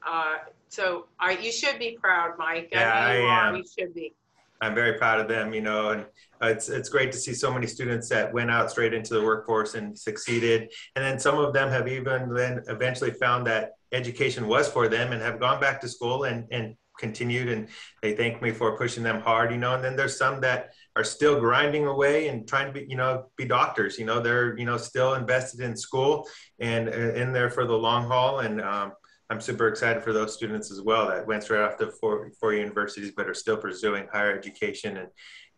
uh, 0.05 0.35
so 0.69 1.07
I 1.19 1.31
you 1.33 1.51
should 1.51 1.79
be 1.79 1.97
proud, 2.01 2.37
Mike. 2.37 2.69
Yeah, 2.71 2.79
know 2.79 3.19
you 3.19 3.27
I 3.27 3.29
are. 3.29 3.47
am. 3.49 3.55
You 3.57 3.63
should 3.77 3.93
be. 3.93 4.13
I'm 4.61 4.75
very 4.75 4.93
proud 4.93 5.19
of 5.19 5.27
them, 5.27 5.53
you 5.53 5.61
know, 5.61 5.89
and 5.89 6.01
uh, 6.41 6.47
it's 6.47 6.69
it's 6.69 6.87
great 6.87 7.11
to 7.11 7.17
see 7.17 7.33
so 7.33 7.51
many 7.51 7.65
students 7.67 8.07
that 8.09 8.31
went 8.31 8.51
out 8.51 8.69
straight 8.69 8.93
into 8.93 9.15
the 9.15 9.21
workforce 9.21 9.73
and 9.73 9.97
succeeded. 9.97 10.71
And 10.95 11.03
then 11.03 11.19
some 11.19 11.39
of 11.39 11.51
them 11.53 11.69
have 11.69 11.87
even 11.87 12.33
then 12.33 12.63
eventually 12.67 13.11
found 13.11 13.47
that 13.47 13.71
education 13.91 14.47
was 14.47 14.69
for 14.69 14.87
them 14.87 15.13
and 15.13 15.21
have 15.21 15.39
gone 15.39 15.59
back 15.59 15.81
to 15.81 15.87
school 15.87 16.25
and 16.25 16.47
and 16.51 16.75
continued. 16.99 17.49
And 17.49 17.67
they 18.03 18.15
thank 18.15 18.41
me 18.41 18.51
for 18.51 18.77
pushing 18.77 19.01
them 19.01 19.19
hard, 19.21 19.51
you 19.51 19.57
know. 19.57 19.73
And 19.73 19.83
then 19.83 19.95
there's 19.95 20.17
some 20.17 20.39
that 20.41 20.73
are 20.95 21.03
still 21.03 21.39
grinding 21.39 21.87
away 21.87 22.27
and 22.27 22.47
trying 22.47 22.67
to 22.67 22.73
be, 22.79 22.85
you 22.87 22.97
know, 22.97 23.25
be 23.37 23.45
doctors. 23.45 23.97
You 23.97 24.05
know, 24.05 24.19
they're 24.19 24.55
you 24.57 24.65
know 24.65 24.77
still 24.77 25.15
invested 25.15 25.61
in 25.61 25.75
school 25.75 26.27
and 26.59 26.87
uh, 26.87 26.91
in 26.91 27.33
there 27.33 27.49
for 27.49 27.65
the 27.65 27.75
long 27.75 28.05
haul. 28.05 28.39
And 28.39 28.61
um, 28.61 28.93
I'm 29.31 29.39
super 29.39 29.69
excited 29.69 30.03
for 30.03 30.11
those 30.11 30.33
students 30.33 30.71
as 30.71 30.81
well 30.81 31.07
that 31.07 31.25
went 31.25 31.43
straight 31.43 31.61
off 31.61 31.77
to 31.77 31.89
four, 31.89 32.29
four 32.37 32.53
universities, 32.53 33.13
but 33.15 33.29
are 33.29 33.33
still 33.33 33.55
pursuing 33.55 34.05
higher 34.11 34.37
education. 34.37 34.97
And, 34.97 35.07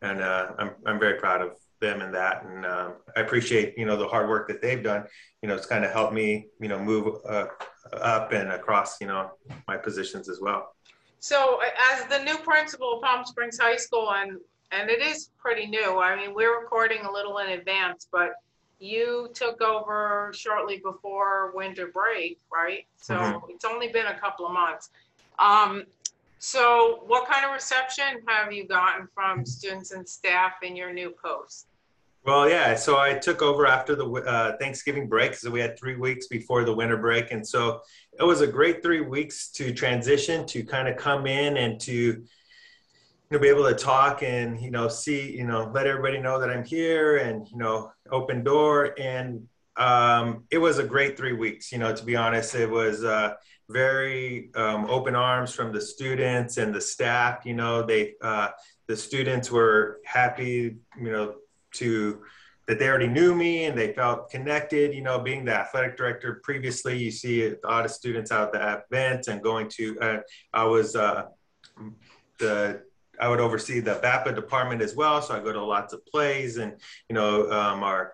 and 0.04 0.22
uh, 0.22 0.52
I'm, 0.60 0.72
I'm 0.86 1.00
very 1.00 1.18
proud 1.18 1.42
of 1.42 1.58
them 1.82 2.02
and 2.02 2.14
that. 2.14 2.46
And 2.46 2.68
um, 2.68 2.94
I 3.18 3.22
appreciate, 3.22 3.76
you 3.76 3.88
know, 3.88 3.98
the 3.98 4.08
hard 4.08 4.30
work 4.30 4.48
that 4.50 4.62
they've 4.62 4.84
done. 4.84 5.06
You 5.42 5.50
know, 5.50 5.56
it's 5.56 5.66
kind 5.66 5.84
of 5.84 5.92
helped 5.92 6.14
me, 6.14 6.50
you 6.62 6.68
know, 6.68 6.78
move 6.78 7.16
uh, 7.28 7.48
up 7.94 8.32
and 8.32 8.52
across, 8.52 9.02
you 9.02 9.08
know, 9.08 9.32
my 9.68 9.78
positions 9.78 10.30
as 10.30 10.40
well. 10.40 10.76
So 11.20 11.60
uh, 11.60 11.96
as 11.96 12.06
the 12.06 12.24
new 12.24 12.38
principal 12.38 12.98
of 12.98 13.02
Palm 13.02 13.26
Springs 13.26 13.58
High 13.58 13.78
School, 13.78 14.12
and 14.14 14.38
and 14.72 14.90
it 14.90 15.02
is 15.02 15.30
pretty 15.40 15.66
new. 15.66 16.00
I 16.00 16.16
mean, 16.16 16.36
we're 16.36 16.60
recording 16.60 17.06
a 17.06 17.12
little 17.12 17.40
in 17.40 17.50
advance, 17.50 18.08
but 18.12 18.34
you 18.84 19.30
took 19.34 19.62
over 19.62 20.32
shortly 20.36 20.78
before 20.78 21.52
winter 21.56 21.88
break, 21.88 22.40
right? 22.52 22.86
So 22.98 23.16
Mhm. 23.16 23.50
it's 23.50 23.64
only 23.64 23.88
been 23.88 24.08
a 24.08 24.20
couple 24.20 24.46
of 24.46 24.52
months. 24.52 24.90
Um, 25.40 25.86
so 26.40 27.04
what 27.08 27.26
kind 27.26 27.46
of 27.46 27.54
reception 27.54 28.22
have 28.28 28.52
you 28.52 28.68
gotten 28.68 29.08
from 29.16 29.46
students 29.46 29.92
and 29.92 30.08
staff 30.08 30.62
in 30.62 30.76
your 30.76 30.92
new 30.92 31.12
post? 31.12 31.68
Well, 32.26 32.50
yeah. 32.50 32.76
So 32.76 32.98
I 32.98 33.14
took 33.14 33.42
over 33.42 33.66
after 33.66 33.96
the 33.96 34.10
uh, 34.10 34.58
Thanksgiving 34.58 35.08
break, 35.08 35.34
so 35.36 35.50
we 35.50 35.62
had 35.62 35.78
three 35.80 35.96
weeks 35.96 36.28
before 36.28 36.64
the 36.66 36.74
winter 36.74 36.98
break, 36.98 37.32
and 37.32 37.46
so 37.46 37.82
it 38.20 38.24
was 38.24 38.42
a 38.42 38.48
great 38.48 38.84
three 38.84 39.02
weeks 39.02 39.50
to 39.52 39.74
transition, 39.74 40.46
to 40.48 40.64
kind 40.64 40.88
of 40.88 40.98
come 40.98 41.26
in 41.26 41.58
and 41.58 41.80
to 41.82 42.24
know 43.34 43.40
be 43.40 43.50
able 43.50 43.68
to 43.68 43.76
talk 43.76 44.24
and 44.24 44.62
you 44.62 44.72
know 44.72 44.88
see 44.88 45.32
you 45.32 45.46
know 45.46 45.70
let 45.74 45.88
everybody 45.88 46.20
know 46.20 46.40
that 46.40 46.50
I'm 46.50 46.64
here 46.64 47.18
and 47.18 47.48
you 47.50 47.58
know 47.58 47.92
open 48.12 48.44
door 48.44 48.96
and 49.00 49.48
um, 49.76 50.44
it 50.52 50.58
was 50.58 50.78
a 50.78 50.84
great 50.84 51.18
three 51.18 51.34
weeks. 51.34 51.72
You 51.72 51.80
know, 51.80 51.96
to 51.96 52.06
be 52.06 52.16
honest, 52.16 52.54
it 52.56 52.70
was 52.70 53.04
uh, 53.04 53.34
very 53.70 54.52
um, 54.56 54.86
open 54.86 55.16
arms 55.16 55.54
from 55.54 55.74
the 55.74 55.82
students 55.82 56.58
and 56.58 56.74
the 56.74 56.82
staff. 56.82 57.46
You 57.46 57.56
know, 57.56 57.82
they 57.82 58.14
uh, 58.22 58.50
the 58.88 58.96
students 58.96 59.50
were 59.50 60.00
happy. 60.06 60.78
You 60.98 61.12
know 61.12 61.36
to 61.76 62.22
that 62.68 62.80
they 62.80 62.88
already 62.88 63.08
knew 63.08 63.36
me 63.36 63.66
and 63.66 63.78
they 63.78 63.94
felt 63.94 64.30
connected. 64.30 64.94
You 64.94 65.02
know, 65.02 65.20
being 65.20 65.44
the 65.44 65.54
athletic 65.54 65.98
director 65.98 66.40
previously, 66.44 66.98
you 66.98 67.12
see 67.12 67.48
a 67.48 67.56
lot 67.64 67.84
of 67.84 67.92
students 67.92 68.32
out 68.32 68.56
at 68.56 68.88
the 68.90 68.96
events 68.96 69.28
and 69.28 69.42
going 69.42 69.70
to. 69.70 70.00
Uh, 70.00 70.18
I 70.54 70.66
was 70.66 70.96
uh, 70.96 71.26
the 72.40 72.84
I 73.20 73.30
would 73.30 73.40
oversee 73.40 73.80
the 73.80 73.96
VAPA 73.96 74.36
department 74.36 74.82
as 74.82 74.96
well, 74.96 75.22
so 75.22 75.36
I 75.36 75.40
go 75.40 75.54
to 75.54 75.64
lots 75.64 75.94
of 75.94 76.06
plays 76.06 76.58
and 76.58 76.74
you 77.10 77.16
know 77.16 77.52
um, 77.52 77.84
our 77.84 78.14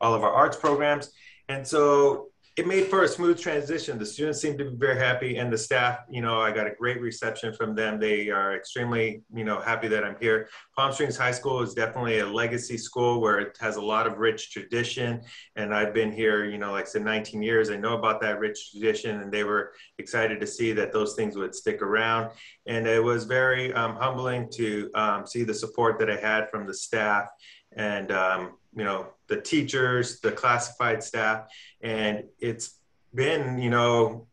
all 0.00 0.14
of 0.14 0.22
our 0.22 0.32
arts 0.32 0.56
programs, 0.56 1.10
and 1.48 1.66
so 1.66 2.28
it 2.56 2.66
made 2.66 2.86
for 2.86 3.02
a 3.02 3.08
smooth 3.08 3.38
transition. 3.38 3.98
The 3.98 4.06
students 4.06 4.40
seemed 4.40 4.58
to 4.60 4.70
be 4.70 4.76
very 4.78 4.98
happy, 4.98 5.36
and 5.36 5.52
the 5.52 5.58
staff, 5.58 5.98
you 6.08 6.22
know, 6.22 6.40
I 6.40 6.52
got 6.52 6.66
a 6.66 6.70
great 6.70 7.02
reception 7.02 7.52
from 7.52 7.74
them. 7.74 8.00
They 8.00 8.30
are 8.30 8.56
extremely, 8.56 9.22
you 9.34 9.44
know, 9.44 9.60
happy 9.60 9.88
that 9.88 10.04
I'm 10.04 10.16
here. 10.22 10.48
Palm 10.74 10.90
Springs 10.90 11.18
High 11.18 11.32
School 11.32 11.60
is 11.60 11.74
definitely 11.74 12.20
a 12.20 12.26
legacy 12.26 12.78
school 12.78 13.20
where 13.20 13.40
it 13.40 13.58
has 13.60 13.76
a 13.76 13.82
lot 13.82 14.06
of 14.06 14.16
rich 14.16 14.52
tradition, 14.52 15.20
and 15.56 15.74
I've 15.74 15.92
been 15.92 16.10
here, 16.10 16.46
you 16.46 16.56
know, 16.56 16.72
like 16.72 16.86
I 16.86 16.88
said, 16.88 17.04
19 17.04 17.42
years. 17.42 17.68
I 17.68 17.76
know 17.76 17.94
about 17.98 18.22
that 18.22 18.38
rich 18.38 18.70
tradition, 18.70 19.20
and 19.20 19.30
they 19.30 19.44
were 19.44 19.74
excited 19.98 20.40
to 20.40 20.46
see 20.46 20.72
that 20.72 20.94
those 20.94 21.14
things 21.14 21.36
would 21.36 21.54
stick 21.54 21.82
around. 21.82 22.30
And 22.66 22.86
it 22.86 23.04
was 23.04 23.24
very 23.24 23.74
um, 23.74 23.96
humbling 23.96 24.48
to 24.52 24.90
um, 24.94 25.26
see 25.26 25.44
the 25.44 25.52
support 25.52 25.98
that 25.98 26.10
I 26.10 26.16
had 26.16 26.48
from 26.50 26.66
the 26.66 26.74
staff 26.74 27.28
and 27.76 28.10
um, 28.10 28.52
you 28.74 28.84
know 28.84 29.06
the 29.28 29.40
teachers 29.40 30.20
the 30.20 30.32
classified 30.32 31.02
staff. 31.02 31.48
And 31.80 32.24
it's 32.38 32.76
been 33.14 33.58
you 33.58 33.70
know 33.70 34.26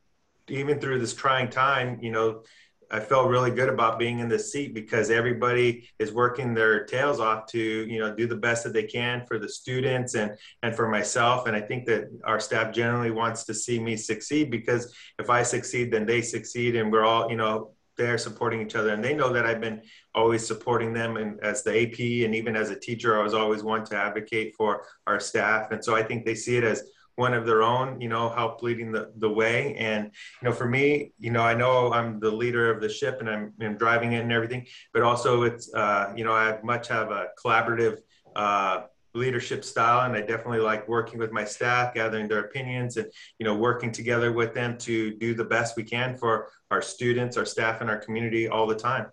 even 0.50 0.79
through 0.79 1.00
this 1.00 1.13
trying 1.13 1.50
time 1.50 1.97
you 2.01 2.12
know 2.12 2.43
i 2.91 3.00
felt 3.00 3.29
really 3.29 3.50
good 3.50 3.69
about 3.69 3.97
being 3.97 4.19
in 4.19 4.27
this 4.27 4.51
seat 4.51 4.73
because 4.73 5.09
everybody 5.09 5.88
is 6.00 6.12
working 6.12 6.53
their 6.53 6.83
tails 6.83 7.21
off 7.21 7.45
to 7.47 7.59
you 7.59 7.97
know 8.00 8.13
do 8.13 8.27
the 8.27 8.35
best 8.35 8.63
that 8.63 8.73
they 8.73 8.83
can 8.83 9.25
for 9.25 9.39
the 9.39 9.47
students 9.47 10.15
and 10.15 10.38
and 10.62 10.75
for 10.75 10.89
myself. 10.89 11.47
And 11.47 11.55
i 11.55 11.62
think 11.62 11.85
that 11.85 12.09
our 12.25 12.39
staff 12.39 12.73
generally 12.73 13.12
wants 13.12 13.45
to 13.45 13.53
see 13.53 13.79
me 13.79 13.95
succeed 13.95 14.51
because 14.51 14.93
if 15.17 15.29
i 15.29 15.43
succeed 15.43 15.91
then 15.91 16.05
they 16.05 16.21
succeed. 16.21 16.75
And 16.75 16.91
we're 16.91 17.05
all 17.05 17.29
you 17.29 17.38
know 17.38 17.71
they're 17.97 18.17
supporting 18.17 18.62
each 18.62 18.75
other 18.75 18.89
and 18.89 19.03
they 19.03 19.13
know 19.13 19.31
that 19.31 19.45
I've 19.45 19.62
been 19.62 19.81
always 20.15 20.45
supporting 20.45 20.93
them 20.93 21.17
and 21.17 21.39
as 21.41 21.63
the 21.63 21.71
AP 21.71 22.25
and 22.25 22.35
even 22.35 22.55
as 22.55 22.69
a 22.69 22.79
teacher 22.79 23.19
I 23.19 23.23
was 23.23 23.33
always 23.33 23.63
one 23.63 23.85
to 23.85 23.95
advocate 23.95 24.55
for 24.57 24.85
our 25.07 25.19
staff. 25.19 25.71
And 25.71 25.83
so 25.83 25.95
I 25.95 26.03
think 26.03 26.25
they 26.25 26.35
see 26.35 26.57
it 26.57 26.63
as 26.63 26.83
one 27.15 27.35
of 27.35 27.45
their 27.45 27.62
own 27.62 28.01
you 28.01 28.09
know 28.09 28.29
help 28.29 28.63
leading 28.63 28.91
the, 28.91 29.12
the 29.17 29.29
way. 29.29 29.75
And 29.75 30.05
you 30.41 30.50
know 30.50 30.53
for 30.53 30.67
me 30.67 31.13
you 31.19 31.31
know 31.31 31.41
I 31.41 31.53
know 31.53 31.93
I'm 31.93 32.19
the 32.19 32.31
leader 32.31 32.71
of 32.71 32.81
the 32.81 32.89
ship 32.89 33.17
and 33.19 33.29
I'm, 33.29 33.53
I'm 33.62 33.77
driving 33.77 34.13
it 34.13 34.19
and 34.19 34.31
everything 34.31 34.65
but 34.93 35.03
also 35.03 35.43
it's 35.43 35.73
uh, 35.73 36.13
you 36.15 36.23
know 36.23 36.33
I 36.33 36.59
much 36.63 36.88
have 36.88 37.12
a 37.12 37.27
collaborative 37.43 37.97
uh, 38.35 38.83
leadership 39.15 39.63
style 39.63 40.05
and 40.05 40.15
i 40.15 40.22
definitely 40.22 40.60
like 40.60 40.88
working 40.88 41.20
with 41.20 41.32
my 41.32 41.43
staff 41.46 41.93
gathering 41.93 42.27
their 42.27 42.39
opinions 42.39 42.98
and 42.98 43.08
you 43.38 43.46
know 43.46 43.55
working 43.55 43.91
together 43.91 44.32
with 44.32 44.53
them 44.53 44.75
to 44.77 45.13
do 45.17 45.36
the 45.36 45.43
best 45.43 45.77
we 45.77 45.84
can 45.84 46.17
for 46.17 46.50
our 46.72 46.82
students 46.82 47.38
our 47.38 47.46
staff 47.46 47.82
and 47.82 47.89
our 47.89 47.98
community 47.98 48.48
all 48.48 48.65
the 48.65 48.75
time. 48.75 49.05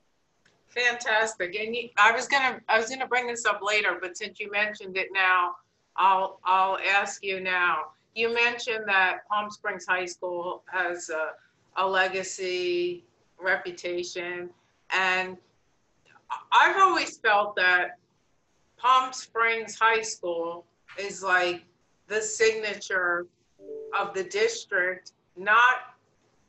Fantastic. 0.69 1.55
And 1.57 1.75
you, 1.75 1.89
i 1.99 2.13
was 2.13 2.27
gonna 2.29 2.61
i 2.69 2.79
was 2.79 2.89
gonna 2.89 3.07
bring 3.07 3.27
this 3.27 3.45
up 3.45 3.61
later 3.63 3.99
but 4.01 4.17
since 4.17 4.41
you 4.41 4.51
mentioned 4.51 4.97
it 4.97 5.09
now 5.13 5.57
i'll 5.97 6.41
i'll 6.45 6.79
ask 6.79 7.23
you 7.25 7.41
now. 7.41 7.93
You 8.15 8.35
mentioned 8.35 8.85
that 8.87 9.29
palm 9.29 9.51
springs 9.51 9.87
high 9.89 10.07
school 10.07 10.65
has 10.67 11.11
a, 11.11 11.31
a 11.77 11.87
legacy 11.87 13.05
reputation 13.39 14.51
and 14.93 15.37
i've 16.53 16.77
always 16.77 17.19
felt 17.19 17.55
that 17.57 18.00
Palm 18.81 19.13
Springs 19.13 19.79
High 19.79 20.03
School 20.03 20.65
is 20.99 21.23
like 21.23 21.65
the 22.09 22.21
signature 22.21 23.27
of 23.99 24.15
the 24.15 24.25
district, 24.25 25.13
not 25.37 25.95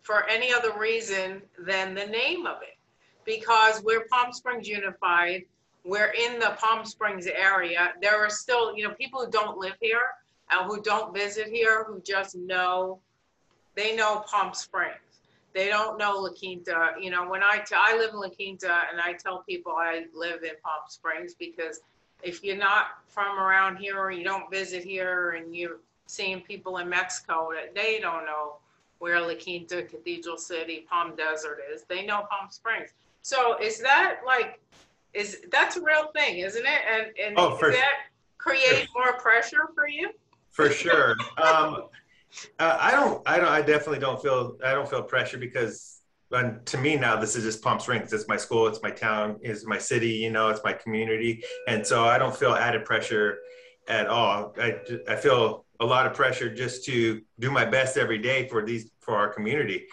for 0.04 0.28
any 0.28 0.54
other 0.54 0.72
reason 0.78 1.42
than 1.60 1.94
the 1.94 2.06
name 2.06 2.46
of 2.46 2.58
it. 2.62 2.78
Because 3.26 3.84
we're 3.84 4.06
Palm 4.06 4.32
Springs 4.32 4.68
Unified, 4.68 5.44
we're 5.84 6.14
in 6.14 6.40
the 6.40 6.56
Palm 6.58 6.86
Springs 6.86 7.28
area. 7.28 7.94
There 8.02 8.18
are 8.18 8.30
still, 8.30 8.76
you 8.76 8.88
know, 8.88 8.94
people 8.94 9.24
who 9.24 9.32
don't 9.32 9.58
live 9.58 9.76
here 9.80 10.02
and 10.50 10.66
who 10.66 10.82
don't 10.82 11.14
visit 11.14 11.48
here 11.48 11.84
who 11.84 12.02
just 12.02 12.36
know, 12.36 13.00
they 13.76 13.96
know 13.96 14.24
Palm 14.28 14.54
Springs. 14.54 14.96
They 15.54 15.68
don't 15.68 15.98
know 15.98 16.18
La 16.18 16.30
Quinta. 16.30 16.92
You 17.00 17.12
know, 17.12 17.28
when 17.28 17.44
I, 17.44 17.58
t- 17.58 17.76
I 17.78 17.98
live 17.98 18.12
in 18.14 18.20
La 18.20 18.30
Quinta 18.30 18.84
and 18.90 19.02
I 19.02 19.14
tell 19.14 19.44
people 19.44 19.74
I 19.74 20.06
live 20.14 20.44
in 20.44 20.52
Palm 20.64 20.84
Springs 20.88 21.36
because 21.38 21.82
if 22.24 22.44
you're 22.44 22.58
not 22.58 23.00
from 23.08 23.38
around 23.40 23.78
here 23.78 23.98
or 23.98 24.12
you 24.12 24.24
don't 24.24 24.50
visit 24.50 24.84
here 24.84 25.32
and 25.32 25.56
you're 25.56 25.80
seeing 26.08 26.42
people 26.42 26.78
in 26.78 26.90
Mexico 26.90 27.50
that 27.54 27.74
they 27.76 28.00
don't 28.00 28.26
know 28.26 28.56
where 29.00 29.20
La 29.20 29.34
Quinta, 29.34 29.84
Cathedral 29.84 30.38
City, 30.38 30.86
Palm 30.90 31.16
Desert 31.16 31.60
is, 31.74 31.84
they 31.84 32.06
know 32.06 32.28
Palm 32.30 32.50
Springs. 32.50 32.92
So 33.22 33.58
is 33.60 33.80
that 33.80 34.20
like, 34.26 34.60
is 35.14 35.42
that's 35.52 35.76
a 35.76 35.82
real 35.82 36.08
thing, 36.16 36.40
isn't 36.40 36.66
it? 36.66 36.82
And 36.90 37.08
and 37.22 37.36
oh, 37.38 37.60
does 37.60 37.74
that 37.74 38.06
create 38.38 38.88
more 38.96 39.14
pressure 39.14 39.70
for 39.76 39.88
you? 39.88 40.12
For 40.50 40.70
sure. 40.70 41.16
um, 41.38 41.84
uh, 42.60 42.78
I 42.80 42.92
don't. 42.92 43.22
I 43.26 43.38
don't. 43.38 43.50
I 43.50 43.62
definitely 43.62 44.00
don't 44.00 44.22
feel. 44.22 44.58
I 44.64 44.74
don't 44.74 44.90
feel 44.90 45.04
pressure 45.04 45.38
because 45.38 46.01
and 46.32 46.66
to 46.66 46.78
me 46.78 46.96
now 46.96 47.16
this 47.16 47.36
is 47.36 47.44
just 47.44 47.62
palm 47.62 47.80
springs. 47.80 48.14
It's 48.14 48.28
my 48.28 48.38
school 48.38 48.68
it's 48.68 48.82
my 48.82 48.92
town 48.92 49.38
it's 49.42 49.66
my 49.66 49.78
city 49.78 50.10
you 50.10 50.32
know 50.32 50.50
it's 50.50 50.64
my 50.64 50.74
community. 50.74 51.44
And 51.68 51.86
so 51.86 52.06
i 52.06 52.18
don't 52.18 52.36
feel 52.36 52.54
added 52.54 52.86
pressure 52.86 53.40
at 53.88 54.08
all. 54.08 54.54
I, 54.60 54.78
I 55.08 55.16
feel 55.16 55.66
a 55.80 55.86
lot 55.86 56.06
of 56.06 56.14
pressure 56.14 56.54
just 56.54 56.86
to 56.86 57.22
do 57.40 57.52
my 57.52 57.66
best 57.66 57.98
every 57.98 58.20
day 58.20 58.48
for 58.48 58.64
these 58.64 58.92
for 59.00 59.16
our 59.16 59.34
community. 59.34 59.88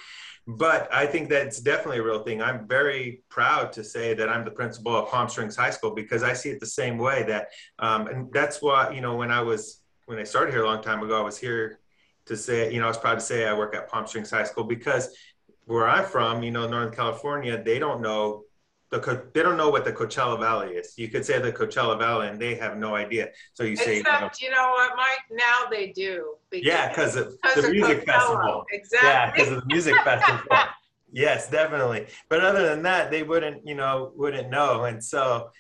But 0.46 0.92
i 0.92 1.06
think 1.06 1.28
that's 1.28 1.60
definitely 1.60 1.98
a 1.98 2.02
real 2.02 2.22
thing. 2.22 2.42
I'm 2.42 2.66
very 2.66 3.22
proud 3.28 3.72
to 3.72 3.84
say 3.84 4.14
that 4.14 4.28
i'm 4.28 4.44
the 4.44 4.50
principal 4.50 4.96
of 4.96 5.08
palm 5.10 5.28
springs 5.28 5.56
high 5.56 5.70
school 5.70 5.92
because 5.92 6.22
i 6.22 6.32
see 6.32 6.50
it 6.50 6.60
the 6.60 6.66
same 6.66 6.98
way 6.98 7.22
that 7.24 7.48
um, 7.78 8.06
and 8.06 8.32
that's 8.32 8.60
why 8.62 8.90
you 8.90 9.00
know 9.00 9.16
when 9.16 9.30
i 9.30 9.40
was 9.40 9.80
when 10.06 10.18
i 10.18 10.24
started 10.24 10.52
here 10.52 10.64
a 10.64 10.66
long 10.66 10.82
time 10.82 11.02
ago 11.02 11.18
i 11.18 11.22
was 11.22 11.38
here 11.38 11.78
to 12.26 12.36
say 12.36 12.72
you 12.72 12.78
know 12.78 12.86
i 12.86 12.88
was 12.88 12.98
proud 12.98 13.14
to 13.14 13.20
say 13.20 13.46
i 13.46 13.54
work 13.54 13.74
at 13.74 13.88
palm 13.88 14.06
springs 14.06 14.30
high 14.30 14.44
school 14.44 14.64
because 14.64 15.14
where 15.68 15.88
I'm 15.88 16.04
from, 16.04 16.42
you 16.42 16.50
know, 16.50 16.66
Northern 16.66 16.94
California, 16.94 17.62
they 17.62 17.78
don't 17.78 18.00
know 18.00 18.44
the 18.90 19.28
they 19.34 19.42
don't 19.42 19.58
know 19.58 19.68
what 19.68 19.84
the 19.84 19.92
Coachella 19.92 20.40
Valley 20.40 20.70
is. 20.74 20.94
You 20.96 21.08
could 21.08 21.24
say 21.24 21.38
the 21.38 21.52
Coachella 21.52 21.98
Valley, 21.98 22.28
and 22.28 22.40
they 22.40 22.54
have 22.54 22.78
no 22.78 22.96
idea. 22.96 23.28
So 23.52 23.64
you 23.64 23.76
say, 23.76 23.98
Except, 24.00 24.40
you 24.40 24.50
know, 24.50 24.56
you 24.56 24.62
know 24.62 24.70
what, 24.70 24.96
Mike? 24.96 25.18
Now 25.30 25.68
they 25.70 25.88
do. 25.88 26.36
Because, 26.50 26.66
yeah, 26.66 26.88
because 26.88 27.16
of 27.16 27.38
the 27.54 27.70
music 27.70 28.06
Coachella. 28.06 28.06
festival. 28.06 28.64
Exactly. 28.72 29.08
Yeah, 29.08 29.30
because 29.30 29.52
of 29.52 29.60
the 29.60 29.66
music 29.66 29.94
festival. 30.04 30.56
Yes, 31.12 31.50
definitely. 31.50 32.06
But 32.28 32.44
other 32.44 32.68
than 32.68 32.82
that, 32.82 33.10
they 33.10 33.22
wouldn't, 33.22 33.66
you 33.66 33.74
know, 33.74 34.12
wouldn't 34.14 34.50
know. 34.50 34.84
And 34.84 35.02
so, 35.02 35.50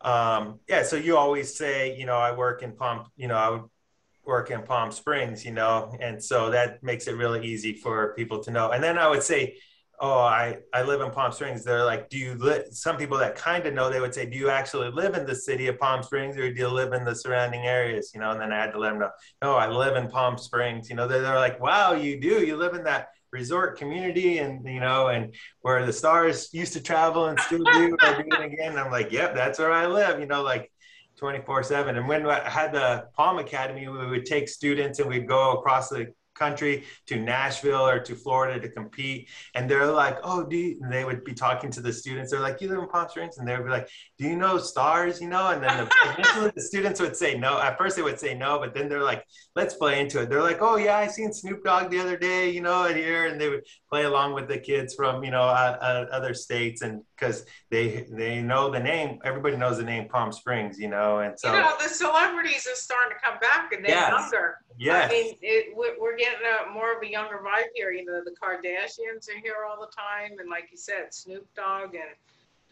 um, 0.00 0.60
yeah. 0.68 0.82
So 0.82 0.96
you 0.96 1.16
always 1.16 1.56
say, 1.56 1.96
you 1.96 2.06
know, 2.06 2.16
I 2.16 2.32
work 2.32 2.62
in 2.62 2.72
Palm. 2.72 3.06
You 3.16 3.28
know, 3.28 3.36
I 3.36 3.48
would 3.50 3.62
work 4.28 4.50
in 4.50 4.62
Palm 4.62 4.92
Springs, 4.92 5.44
you 5.44 5.52
know, 5.52 5.96
and 6.00 6.22
so 6.22 6.50
that 6.50 6.82
makes 6.82 7.08
it 7.08 7.16
really 7.16 7.44
easy 7.44 7.72
for 7.72 8.14
people 8.14 8.38
to 8.44 8.50
know. 8.50 8.70
And 8.70 8.84
then 8.84 8.98
I 8.98 9.08
would 9.08 9.22
say, 9.22 9.56
oh, 10.00 10.20
I, 10.20 10.58
I 10.72 10.82
live 10.82 11.00
in 11.00 11.10
Palm 11.10 11.32
Springs. 11.32 11.64
They're 11.64 11.84
like, 11.84 12.10
do 12.10 12.18
you 12.18 12.34
live? 12.34 12.66
Some 12.70 12.98
people 12.98 13.18
that 13.18 13.34
kind 13.34 13.66
of 13.66 13.72
know, 13.74 13.90
they 13.90 14.00
would 14.00 14.14
say, 14.14 14.26
do 14.26 14.36
you 14.36 14.50
actually 14.50 14.90
live 14.90 15.14
in 15.14 15.26
the 15.26 15.34
city 15.34 15.66
of 15.66 15.78
Palm 15.80 16.02
Springs 16.02 16.36
or 16.36 16.52
do 16.52 16.60
you 16.60 16.68
live 16.68 16.92
in 16.92 17.04
the 17.04 17.14
surrounding 17.14 17.66
areas? 17.66 18.12
You 18.14 18.20
know, 18.20 18.30
and 18.30 18.40
then 18.40 18.52
I 18.52 18.60
had 18.60 18.72
to 18.72 18.78
let 18.78 18.90
them 18.90 19.00
know, 19.00 19.10
no, 19.42 19.56
I 19.56 19.66
live 19.66 19.96
in 19.96 20.08
Palm 20.08 20.36
Springs. 20.38 20.88
You 20.90 20.96
know, 20.96 21.08
they're, 21.08 21.22
they're 21.22 21.34
like, 21.36 21.58
wow, 21.58 21.94
you 21.94 22.20
do. 22.20 22.44
You 22.46 22.56
live 22.56 22.74
in 22.74 22.84
that 22.84 23.08
resort 23.30 23.78
community 23.78 24.38
and 24.38 24.66
you 24.66 24.80
know 24.80 25.08
and 25.08 25.34
where 25.60 25.84
the 25.84 25.92
stars 25.92 26.48
used 26.54 26.72
to 26.72 26.80
travel 26.82 27.26
and 27.26 27.38
still 27.40 27.62
do 27.62 27.94
again 28.02 28.70
and 28.70 28.80
i'm 28.80 28.90
like 28.90 29.12
yep 29.12 29.34
that's 29.34 29.58
where 29.58 29.70
i 29.70 29.84
live 29.84 30.18
you 30.18 30.24
know 30.24 30.42
like 30.42 30.72
24 31.18 31.64
7 31.64 31.96
and 31.96 32.06
when 32.06 32.24
i 32.26 32.48
had 32.48 32.72
the 32.72 33.04
palm 33.14 33.38
academy 33.38 33.88
we 33.88 34.06
would 34.06 34.24
take 34.24 34.48
students 34.48 35.00
and 35.00 35.08
we'd 35.08 35.28
go 35.28 35.52
across 35.52 35.88
the 35.88 36.06
country 36.38 36.84
to 37.06 37.16
Nashville 37.16 37.86
or 37.86 37.98
to 38.00 38.14
Florida 38.14 38.60
to 38.60 38.68
compete. 38.68 39.28
And 39.54 39.68
they're 39.68 39.86
like, 39.86 40.18
oh, 40.22 40.44
do 40.44 40.56
you, 40.56 40.78
and 40.82 40.92
they 40.92 41.04
would 41.04 41.24
be 41.24 41.34
talking 41.34 41.70
to 41.72 41.80
the 41.80 41.92
students. 41.92 42.30
They're 42.30 42.40
like, 42.40 42.60
you 42.60 42.68
live 42.68 42.78
in 42.78 42.88
Palm 42.88 43.08
Springs? 43.08 43.38
And 43.38 43.48
they 43.48 43.56
would 43.56 43.64
be 43.64 43.70
like, 43.70 43.88
do 44.18 44.26
you 44.26 44.36
know 44.36 44.58
stars, 44.58 45.20
you 45.20 45.28
know? 45.28 45.48
And 45.48 45.62
then 45.62 45.76
the, 45.76 45.90
eventually 46.12 46.52
the 46.54 46.62
students 46.62 47.00
would 47.00 47.16
say 47.16 47.36
no. 47.36 47.60
At 47.60 47.76
first 47.78 47.96
they 47.96 48.02
would 48.02 48.20
say 48.20 48.34
no, 48.34 48.58
but 48.58 48.74
then 48.74 48.88
they're 48.88 49.02
like, 49.02 49.24
let's 49.56 49.74
play 49.74 50.00
into 50.00 50.20
it. 50.22 50.30
They're 50.30 50.42
like, 50.42 50.58
oh 50.60 50.76
yeah, 50.76 50.96
I 50.98 51.06
seen 51.08 51.32
Snoop 51.32 51.64
Dogg 51.64 51.90
the 51.90 51.98
other 51.98 52.16
day, 52.16 52.50
you 52.50 52.60
know, 52.60 52.84
here. 52.84 53.26
And 53.26 53.40
they 53.40 53.48
would 53.48 53.64
play 53.90 54.04
along 54.04 54.34
with 54.34 54.48
the 54.48 54.58
kids 54.58 54.94
from, 54.94 55.24
you 55.24 55.30
know, 55.30 55.42
uh, 55.42 55.78
uh, 55.80 56.06
other 56.12 56.34
states. 56.34 56.82
And 56.82 57.02
because 57.16 57.44
they, 57.70 58.06
they 58.10 58.40
know 58.40 58.70
the 58.70 58.80
name, 58.80 59.18
everybody 59.24 59.56
knows 59.56 59.78
the 59.78 59.84
name 59.84 60.08
Palm 60.08 60.32
Springs, 60.32 60.78
you 60.78 60.88
know? 60.88 61.18
And 61.20 61.38
so. 61.38 61.52
You 61.52 61.60
know, 61.60 61.74
the 61.82 61.88
celebrities 61.88 62.66
are 62.66 62.76
starting 62.76 63.16
to 63.16 63.24
come 63.24 63.38
back 63.40 63.72
and 63.72 63.84
they're 63.84 63.94
yes. 63.94 64.10
younger. 64.10 64.56
Yes. 64.78 65.10
I 65.10 65.12
mean, 65.12 65.34
it, 65.42 65.76
we're 65.76 66.16
getting 66.16 66.38
a, 66.46 66.72
more 66.72 66.96
of 66.96 67.02
a 67.02 67.10
younger 67.10 67.38
vibe 67.44 67.66
here. 67.74 67.90
You 67.90 68.04
know, 68.04 68.22
the 68.24 68.30
Kardashians 68.30 69.28
are 69.28 69.40
here 69.42 69.56
all 69.68 69.80
the 69.80 69.90
time, 69.92 70.38
and 70.38 70.48
like 70.48 70.68
you 70.70 70.76
said, 70.76 71.12
Snoop 71.12 71.46
Dogg, 71.56 71.94
and 71.94 72.14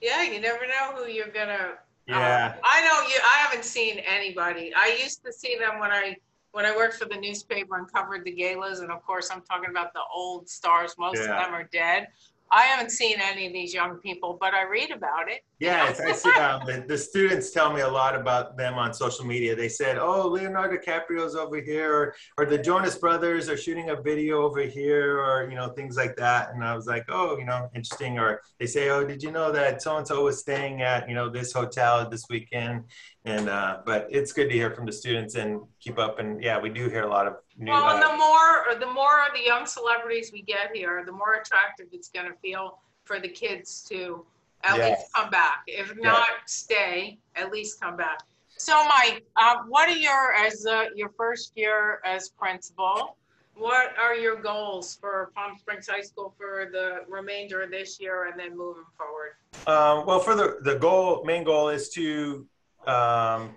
yeah, 0.01 0.23
you 0.23 0.41
never 0.41 0.67
know 0.67 0.95
who 0.95 1.11
you're 1.11 1.29
gonna. 1.29 1.73
Yeah. 2.07 2.53
Um, 2.55 2.61
I 2.63 2.81
know 2.83 3.09
you. 3.09 3.19
I 3.25 3.39
haven't 3.39 3.65
seen 3.65 3.99
anybody. 3.99 4.73
I 4.77 4.97
used 5.03 5.25
to 5.25 5.33
see 5.33 5.57
them 5.59 5.81
when 5.81 5.91
I 5.91 6.17
when 6.53 6.65
I 6.65 6.77
worked 6.77 6.95
for 6.95 7.07
the 7.07 7.17
newspaper 7.17 7.77
and 7.77 7.93
covered 7.93 8.25
the 8.25 8.31
galas, 8.31 8.79
and 8.79 8.93
of 8.93 9.05
course, 9.05 9.29
I'm 9.33 9.43
talking 9.43 9.71
about 9.71 9.93
the 9.93 10.03
old 10.15 10.49
stars. 10.49 10.95
Most 10.97 11.19
yeah. 11.19 11.23
of 11.25 11.45
them 11.45 11.55
are 11.55 11.65
dead. 11.65 12.09
I 12.51 12.63
haven't 12.63 12.91
seen 12.91 13.17
any 13.21 13.47
of 13.47 13.53
these 13.53 13.75
young 13.75 13.97
people, 13.97 14.39
but 14.41 14.55
I 14.55 14.65
read 14.65 14.91
about 14.91 15.29
it. 15.29 15.41
Yeah, 15.59 15.93
I 16.07 16.13
see, 16.13 16.31
um, 16.35 16.63
the, 16.67 16.85
the, 16.87 16.99
students 16.99 17.51
tell 17.51 17.73
me 17.73 17.81
a 17.81 17.89
lot 17.89 18.15
about 18.15 18.57
them 18.57 18.75
on 18.75 18.93
social 18.93 19.25
media. 19.25 19.57
They 19.57 19.69
said, 19.69 19.97
"Oh, 19.99 20.29
Leonardo 20.29 20.77
DiCaprio's 20.77 21.35
over 21.35 21.61
here," 21.61 21.93
or, 21.93 22.15
or 22.39 22.47
the 22.47 22.59
Jonas 22.59 22.97
Brothers 22.97 23.49
are 23.49 23.57
shooting 23.57 23.91
a 23.91 24.01
video 24.01 24.43
over 24.43 24.61
here, 24.61 25.19
or 25.19 25.49
you 25.49 25.57
know 25.57 25.71
things 25.71 25.97
like 25.97 26.15
that. 26.17 26.51
And 26.53 26.63
I 26.63 26.77
was 26.77 26.87
like, 26.87 27.07
"Oh, 27.09 27.39
you 27.39 27.47
know, 27.47 27.71
interesting." 27.75 28.19
Or 28.19 28.43
they 28.61 28.67
say, 28.67 28.91
"Oh, 28.91 29.05
did 29.05 29.23
you 29.23 29.33
know 29.33 29.51
that 29.51 29.83
so 29.83 29.97
and 29.97 30.07
so 30.07 30.25
was 30.25 30.39
staying 30.39 30.83
at 30.83 31.09
you 31.09 31.15
know 31.15 31.31
this 31.31 31.53
hotel 31.53 32.09
this 32.09 32.27
weekend?" 32.29 32.85
And 33.27 33.49
uh, 33.49 33.79
but 33.85 34.07
it's 34.09 34.33
good 34.33 34.49
to 34.49 34.55
hear 34.55 34.71
from 34.71 34.87
the 34.87 34.93
students 34.93 35.35
and 35.35 35.61
keep 35.81 35.99
up. 35.99 36.21
And 36.21 36.41
yeah, 36.41 36.61
we 36.61 36.71
do 36.71 36.89
hear 36.89 37.03
a 37.03 37.09
lot 37.09 37.27
of 37.27 37.35
new. 37.59 37.73
Well, 37.73 37.89
and 37.89 38.03
uh, 38.03 38.13
the 38.13 38.17
more 38.17 38.81
the 38.81 38.93
more 38.93 39.27
of 39.27 39.35
the 39.35 39.45
young 39.45 39.67
celebrities 39.67 40.31
we 40.33 40.43
get 40.43 40.71
here, 40.73 41.03
the 41.05 41.13
more 41.13 41.35
attractive 41.35 41.87
it's 41.91 42.09
going 42.09 42.27
to 42.27 42.39
feel 42.39 42.79
for 43.05 43.19
the 43.19 43.29
kids 43.29 43.85
to 43.89 44.25
at 44.63 44.77
yes. 44.77 45.01
least 45.01 45.13
come 45.15 45.31
back. 45.31 45.65
If 45.67 45.93
not 45.97 46.29
stay, 46.47 47.19
at 47.35 47.51
least 47.51 47.81
come 47.81 47.97
back. 47.97 48.21
So, 48.59 48.75
Mike, 48.85 49.25
uh, 49.37 49.57
what 49.69 49.89
are 49.89 49.97
your 49.97 50.33
as 50.35 50.65
uh, 50.65 50.87
your 50.95 51.11
first 51.11 51.53
year 51.57 52.01
as 52.05 52.29
principal? 52.31 53.17
What 53.55 53.99
are 53.99 54.15
your 54.15 54.41
goals 54.41 54.97
for 55.01 55.33
Palm 55.35 55.57
Springs 55.59 55.89
High 55.89 56.03
School 56.03 56.35
for 56.39 56.69
the 56.71 57.01
remainder 57.09 57.63
of 57.63 57.71
this 57.71 57.99
year 57.99 58.27
and 58.27 58.39
then 58.39 58.57
moving 58.57 58.85
forward? 58.97 59.33
Um, 59.67 60.07
well, 60.07 60.21
for 60.21 60.35
the 60.35 60.59
the 60.63 60.79
goal, 60.79 61.25
main 61.25 61.43
goal 61.43 61.71
is 61.71 61.89
to 61.91 62.47
um, 62.87 63.51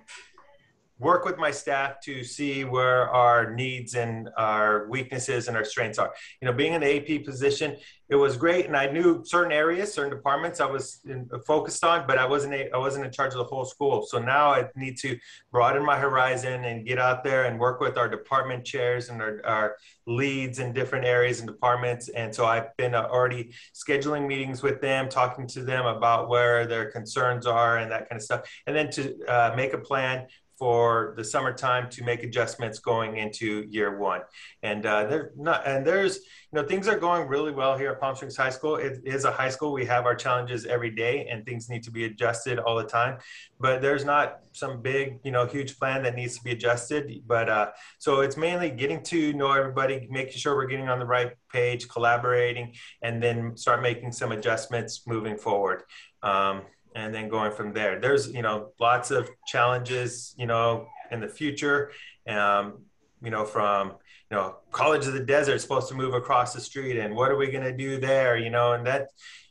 work 0.99 1.23
with 1.23 1.37
my 1.37 1.49
staff 1.49 1.99
to 2.01 2.23
see 2.23 2.65
where 2.65 3.09
our 3.09 3.53
needs 3.53 3.95
and 3.95 4.29
our 4.37 4.87
weaknesses 4.89 5.47
and 5.47 5.55
our 5.55 5.63
strengths 5.63 5.97
are. 5.97 6.13
You 6.41 6.47
know, 6.47 6.53
being 6.53 6.73
in 6.73 6.81
the 6.81 6.97
AP 6.97 7.25
position, 7.25 7.77
it 8.09 8.15
was 8.15 8.35
great, 8.35 8.65
and 8.65 8.75
I 8.75 8.87
knew 8.87 9.23
certain 9.23 9.51
areas, 9.51 9.93
certain 9.93 10.09
departments 10.09 10.59
I 10.59 10.65
was 10.65 10.99
in, 11.05 11.29
focused 11.45 11.83
on, 11.83 12.07
but 12.07 12.17
I 12.17 12.25
wasn't 12.25 12.55
a, 12.55 12.73
I 12.73 12.77
wasn't 12.77 13.05
in 13.05 13.11
charge 13.11 13.33
of 13.33 13.37
the 13.37 13.43
whole 13.43 13.65
school. 13.65 14.01
So 14.01 14.17
now 14.17 14.49
I 14.49 14.67
need 14.75 14.97
to 14.99 15.17
broaden 15.51 15.85
my 15.85 15.97
horizon 15.97 16.63
and 16.63 16.87
get 16.87 16.97
out 16.97 17.23
there 17.23 17.45
and 17.45 17.59
work 17.59 17.79
with 17.79 17.99
our 17.99 18.09
department 18.09 18.65
chairs 18.65 19.09
and 19.09 19.21
our, 19.21 19.41
our 19.45 19.75
leads 20.07 20.57
in 20.57 20.73
different 20.73 21.05
areas 21.05 21.39
and 21.39 21.47
departments. 21.47 22.09
And 22.09 22.33
so 22.33 22.47
I've 22.47 22.75
been 22.77 22.95
uh, 22.95 23.03
already 23.03 23.53
scheduling 23.75 24.25
meetings 24.25 24.63
with 24.63 24.81
them, 24.81 25.07
talking 25.07 25.45
to 25.47 25.61
them 25.61 25.85
about 25.85 26.29
where 26.29 26.65
their 26.65 26.89
concerns 26.89 27.45
are 27.45 27.77
and 27.77 27.91
that 27.91 28.09
kind 28.09 28.19
of 28.19 28.23
stuff, 28.23 28.41
and 28.65 28.75
then 28.75 28.89
to 28.91 29.23
uh, 29.27 29.53
make 29.55 29.73
a 29.73 29.77
plan 29.77 30.25
for 30.59 31.13
the 31.15 31.23
summertime 31.23 31.89
to 31.89 32.03
make 32.03 32.21
adjustments 32.21 32.79
going 32.79 33.15
into 33.15 33.65
year 33.69 33.97
one. 33.97 34.21
And 34.61 34.85
uh, 34.85 35.05
they're 35.05 35.31
not, 35.37 35.65
and 35.65 35.87
there's, 35.87 36.17
you 36.17 36.61
know, 36.61 36.63
things 36.63 36.87
are 36.89 36.99
going 36.99 37.27
really 37.29 37.53
well 37.53 37.77
here 37.77 37.91
at 37.91 38.01
Palm 38.01 38.15
Springs 38.15 38.35
High 38.35 38.49
School. 38.49 38.75
It 38.75 38.99
is 39.05 39.23
a 39.23 39.31
high 39.31 39.49
school. 39.49 39.71
We 39.71 39.85
have 39.85 40.05
our 40.05 40.15
challenges 40.15 40.65
every 40.65 40.91
day 40.91 41.27
and 41.31 41.45
things 41.45 41.69
need 41.69 41.83
to 41.83 41.91
be 41.91 42.03
adjusted 42.05 42.59
all 42.59 42.75
the 42.75 42.83
time, 42.83 43.19
but 43.59 43.81
there's 43.81 44.03
not 44.03 44.39
some 44.51 44.81
big, 44.81 45.19
you 45.23 45.31
know, 45.31 45.45
huge 45.45 45.79
plan 45.79 46.03
that 46.03 46.15
needs 46.15 46.37
to 46.37 46.43
be 46.43 46.51
adjusted. 46.51 47.23
But 47.25 47.49
uh, 47.49 47.67
so 47.97 48.19
it's 48.19 48.35
mainly 48.35 48.69
getting 48.69 49.01
to 49.03 49.31
know 49.33 49.51
everybody, 49.53 50.07
making 50.11 50.37
sure 50.37 50.55
we're 50.55 50.67
getting 50.67 50.89
on 50.89 50.99
the 50.99 51.05
right 51.05 51.31
page, 51.53 51.87
collaborating, 51.87 52.73
and 53.01 53.23
then 53.23 53.55
start 53.55 53.81
making 53.81 54.11
some 54.11 54.33
adjustments 54.33 55.07
moving 55.07 55.37
forward. 55.37 55.83
Um, 56.21 56.63
and 56.95 57.13
then 57.13 57.29
going 57.29 57.51
from 57.51 57.73
there. 57.73 57.99
There's 57.99 58.31
you 58.31 58.41
know 58.41 58.71
lots 58.79 59.11
of 59.11 59.29
challenges 59.47 60.33
you 60.37 60.47
know 60.47 60.87
in 61.11 61.19
the 61.19 61.27
future, 61.27 61.91
um, 62.27 62.83
you 63.21 63.31
know 63.31 63.45
from 63.45 63.93
you 64.29 64.37
know 64.37 64.57
College 64.71 65.07
of 65.07 65.13
the 65.13 65.19
Desert 65.19 65.59
supposed 65.59 65.89
to 65.89 65.95
move 65.95 66.13
across 66.13 66.53
the 66.53 66.61
street, 66.61 66.97
and 66.97 67.15
what 67.15 67.31
are 67.31 67.37
we 67.37 67.51
going 67.51 67.63
to 67.63 67.75
do 67.75 67.99
there? 67.99 68.37
You 68.37 68.49
know, 68.49 68.73
and 68.73 68.85
that 68.87 69.07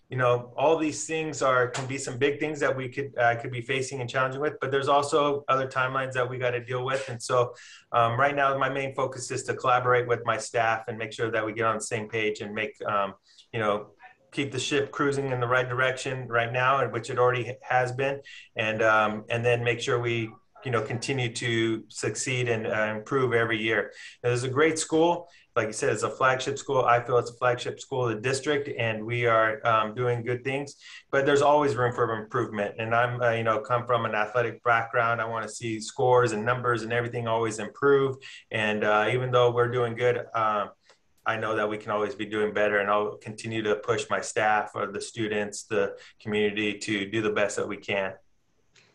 you 0.09 0.17
know 0.17 0.53
all 0.57 0.79
these 0.79 1.07
things 1.07 1.43
are 1.43 1.69
can 1.69 1.87
be 1.87 1.99
some 1.99 2.17
big 2.17 2.41
things 2.41 2.59
that 2.61 2.75
we 2.75 2.89
could 2.89 3.13
uh, 3.19 3.37
could 3.37 3.51
be 3.51 3.61
facing 3.61 4.01
and 4.01 4.09
challenging 4.09 4.41
with 4.41 4.55
but 4.61 4.71
there's 4.71 4.89
also 4.89 5.45
other 5.49 5.67
timelines 5.67 6.13
that 6.13 6.29
we 6.29 6.39
got 6.39 6.53
to 6.53 6.65
deal 6.65 6.85
with 6.85 7.07
and 7.09 7.23
so 7.23 7.55
um, 7.93 8.19
right 8.19 8.35
now 8.35 8.57
my 8.57 8.71
main 8.71 8.95
focus 8.95 9.31
is 9.31 9.43
to 9.43 9.55
collaborate 9.55 10.09
with 10.09 10.21
my 10.25 10.39
staff 10.39 10.85
and 10.89 10.97
make 10.97 11.13
sure 11.13 11.31
that 11.31 11.45
we 11.45 11.53
get 11.53 11.67
on 11.67 11.77
the 11.77 11.83
same 11.83 12.09
page 12.09 12.41
and 12.41 12.55
make 12.55 12.73
um, 12.87 13.13
you 13.53 13.61
know 13.61 13.89
keep 14.33 14.53
the 14.53 14.59
ship 14.59 14.91
cruising 14.91 15.31
in 15.31 15.41
the 15.41 15.47
right 15.47 15.69
direction 15.69 16.29
right 16.29 16.53
now, 16.53 16.87
which 16.89 17.11
it 17.11 17.19
already 17.19 17.57
has 17.63 17.93
been, 17.93 18.21
and 18.57 18.83
um, 18.83 19.25
and 19.31 19.45
then 19.45 19.65
make 19.65 19.81
sure 19.81 19.99
we 19.99 20.31
you 20.65 20.71
know 20.71 20.83
continue 20.83 21.33
to 21.33 21.85
succeed 21.89 22.49
and 22.49 22.67
uh, 22.67 22.95
improve 22.97 23.33
every 23.33 23.61
year. 23.61 23.93
It 24.23 24.33
is 24.33 24.45
a 24.45 24.49
great 24.49 24.79
school. 24.79 25.29
Like 25.57 25.67
you 25.67 25.73
said, 25.73 25.93
it's 25.93 26.05
a 26.05 26.11
flagship 26.11 26.57
school. 26.57 26.85
I 26.85 27.03
feel 27.03 27.19
it's 27.19 27.33
a 27.33 27.35
flagship 27.35 27.81
school 27.81 28.07
of 28.07 28.15
the 28.15 28.21
district, 28.21 28.69
and 28.79 29.05
we 29.05 29.27
are 29.27 29.67
um, 29.67 29.93
doing 29.93 30.23
good 30.23 30.45
things. 30.45 30.77
But 31.11 31.27
there's 31.27 31.43
always 31.43 31.75
room 31.75 31.93
for 31.93 32.17
improvement. 32.23 32.77
And 32.79 32.95
I'm, 32.95 33.21
uh, 33.21 33.31
you 33.31 33.43
know, 33.43 33.59
come 33.59 33.85
from 33.85 34.05
an 34.05 34.15
athletic 34.15 34.63
background. 34.63 35.21
I 35.21 35.25
want 35.25 35.49
to 35.49 35.53
see 35.53 35.81
scores 35.81 36.31
and 36.31 36.45
numbers 36.45 36.83
and 36.85 36.93
everything 36.93 37.27
always 37.27 37.59
improve. 37.59 38.19
And 38.53 38.85
uh, 38.85 39.09
even 39.11 39.33
though 39.33 39.51
we're 39.51 39.73
doing 39.73 39.97
good, 39.97 40.27
um, 40.33 40.71
I 41.29 41.37
know 41.37 41.55
that 41.55 41.69
we 41.69 41.77
can 41.77 41.91
always 41.91 42.15
be 42.15 42.25
doing 42.25 42.55
better, 42.55 42.79
and 42.79 42.89
I'll 42.89 43.17
continue 43.17 43.61
to 43.63 43.77
push 43.77 44.07
my 44.09 44.19
staff 44.19 44.71
or 44.75 44.87
the 44.87 45.01
students, 45.01 45.65
the 45.65 45.99
community 46.19 46.79
to 46.79 47.05
do 47.05 47.21
the 47.21 47.31
best 47.31 47.57
that 47.57 47.69
we 47.69 47.77
can. 47.77 48.15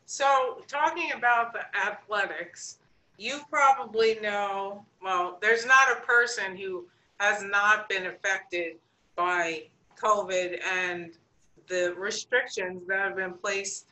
So, 0.07 0.63
talking 0.67 1.11
about 1.15 1.53
the 1.53 1.61
athletics, 1.77 2.79
you 3.19 3.41
probably 3.51 4.19
know 4.19 4.83
well, 4.99 5.37
there's 5.43 5.67
not 5.67 5.91
a 5.91 6.01
person 6.01 6.57
who 6.57 6.87
has 7.19 7.43
not 7.43 7.87
been 7.87 8.07
affected 8.07 8.77
by 9.15 9.65
COVID 10.01 10.59
and 10.65 11.11
the 11.67 11.93
restrictions 11.95 12.87
that 12.87 12.97
have 12.97 13.15
been 13.15 13.33
placed 13.33 13.91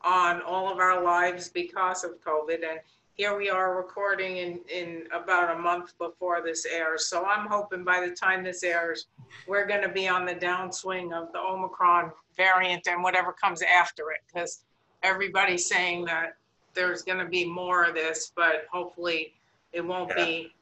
on 0.00 0.40
all 0.40 0.72
of 0.72 0.78
our 0.78 1.04
lives 1.04 1.50
because 1.50 2.04
of 2.04 2.12
COVID. 2.24 2.64
And 2.68 2.80
here 3.22 3.38
we 3.38 3.48
are 3.48 3.76
recording 3.76 4.38
in, 4.38 4.58
in 4.68 5.04
about 5.12 5.56
a 5.56 5.56
month 5.56 5.96
before 5.96 6.42
this 6.44 6.66
airs. 6.66 7.06
So 7.06 7.24
I'm 7.24 7.46
hoping 7.46 7.84
by 7.84 8.04
the 8.04 8.12
time 8.12 8.42
this 8.42 8.64
airs, 8.64 9.06
we're 9.46 9.64
going 9.64 9.82
to 9.82 9.88
be 9.88 10.08
on 10.08 10.26
the 10.26 10.34
downswing 10.34 11.12
of 11.12 11.30
the 11.30 11.38
Omicron 11.38 12.10
variant 12.36 12.88
and 12.88 13.00
whatever 13.00 13.32
comes 13.32 13.62
after 13.62 14.10
it, 14.10 14.22
because 14.26 14.64
everybody's 15.04 15.68
saying 15.68 16.04
that 16.06 16.34
there's 16.74 17.02
going 17.02 17.20
to 17.20 17.26
be 17.26 17.44
more 17.44 17.84
of 17.84 17.94
this, 17.94 18.32
but 18.34 18.64
hopefully 18.72 19.34
it 19.72 19.86
won't 19.86 20.10
yeah. 20.16 20.24
be, 20.24 20.52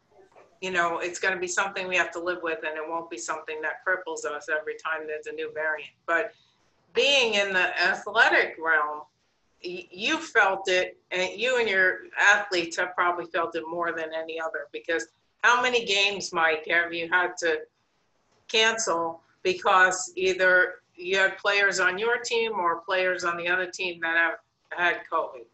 you 0.61 0.71
know, 0.71 0.99
it's 0.99 1.19
going 1.19 1.33
to 1.33 1.41
be 1.41 1.49
something 1.49 1.89
we 1.89 1.97
have 1.97 2.11
to 2.11 2.21
live 2.21 2.41
with 2.43 2.59
and 2.59 2.77
it 2.77 2.87
won't 2.87 3.09
be 3.09 3.17
something 3.17 3.63
that 3.63 3.77
cripples 3.89 4.27
us 4.27 4.51
every 4.51 4.75
time 4.75 5.07
there's 5.07 5.29
a 5.29 5.33
new 5.33 5.51
variant. 5.55 5.93
But 6.05 6.35
being 6.93 7.33
in 7.33 7.55
the 7.55 7.81
athletic 7.81 8.59
realm, 8.63 9.05
you 9.63 10.19
felt 10.19 10.69
it, 10.69 10.97
and 11.11 11.39
you 11.39 11.59
and 11.59 11.69
your 11.69 12.01
athletes 12.19 12.77
have 12.79 12.95
probably 12.95 13.27
felt 13.27 13.55
it 13.57 13.65
more 13.69 13.93
than 13.93 14.09
any 14.15 14.41
other 14.41 14.67
because 14.73 15.09
how 15.43 15.63
many 15.63 15.85
games, 15.85 16.33
Mike, 16.33 16.67
have 16.69 16.93
you 16.93 17.09
had 17.11 17.37
to 17.39 17.61
cancel 18.49 19.21
because 19.43 20.13
either 20.17 20.75
you 20.95 21.19
had 21.19 21.39
players 21.39 21.81
on 21.81 21.99
your 21.99 22.19
team 22.19 22.53
or 22.53 22.81
players 22.81 23.25
on 23.25 23.37
the 23.37 23.49
other 23.49 23.71
team 23.71 24.01
that 24.01 24.17
have 24.17 24.39
had 24.71 25.01
COVID? 25.11 25.45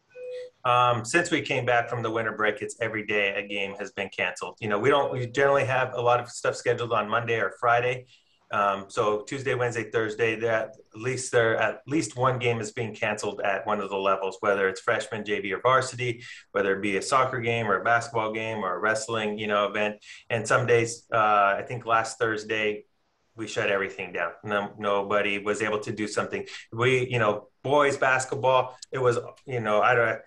Um, 0.68 1.04
since 1.04 1.30
we 1.30 1.42
came 1.42 1.64
back 1.64 1.88
from 1.88 2.02
the 2.02 2.10
winter 2.10 2.32
break, 2.32 2.60
it's 2.60 2.76
every 2.80 3.06
day 3.06 3.34
a 3.36 3.46
game 3.46 3.74
has 3.78 3.92
been 3.92 4.08
canceled. 4.08 4.56
You 4.60 4.68
know, 4.68 4.78
we 4.78 4.88
don't 4.88 5.12
we 5.12 5.26
generally 5.26 5.64
have 5.64 5.94
a 5.94 6.00
lot 6.00 6.18
of 6.18 6.28
stuff 6.28 6.56
scheduled 6.56 6.92
on 6.92 7.08
Monday 7.08 7.38
or 7.38 7.54
Friday, 7.60 8.06
um, 8.50 8.84
so 8.88 9.22
Tuesday, 9.22 9.54
Wednesday, 9.54 9.90
Thursday, 9.90 10.40
at 10.46 10.76
least 10.94 11.32
there 11.32 11.56
at 11.56 11.82
least 11.86 12.16
one 12.16 12.38
game 12.38 12.60
is 12.60 12.72
being 12.72 12.94
canceled 12.94 13.40
at 13.40 13.66
one 13.66 13.80
of 13.80 13.90
the 13.90 13.96
levels, 13.96 14.36
whether 14.40 14.68
it's 14.68 14.80
freshman, 14.80 15.24
JV, 15.24 15.52
or 15.52 15.60
varsity, 15.60 16.22
whether 16.52 16.76
it 16.76 16.82
be 16.82 16.96
a 16.96 17.02
soccer 17.02 17.40
game 17.40 17.66
or 17.66 17.80
a 17.80 17.84
basketball 17.84 18.32
game 18.32 18.58
or 18.58 18.74
a 18.74 18.78
wrestling, 18.78 19.38
you 19.38 19.46
know, 19.46 19.66
event. 19.66 19.96
And 20.30 20.46
some 20.46 20.66
days, 20.66 21.06
uh, 21.12 21.56
I 21.58 21.64
think 21.66 21.86
last 21.86 22.18
Thursday, 22.18 22.84
we 23.36 23.46
shut 23.46 23.70
everything 23.70 24.12
down. 24.12 24.32
No, 24.44 24.72
nobody 24.78 25.38
was 25.38 25.60
able 25.60 25.80
to 25.80 25.92
do 25.92 26.06
something. 26.06 26.46
We, 26.72 27.06
you 27.08 27.18
know, 27.18 27.48
boys 27.62 27.96
basketball. 27.96 28.76
It 28.92 28.98
was, 28.98 29.18
you 29.44 29.60
know, 29.60 29.82
I 29.82 29.94
don't 29.94 30.20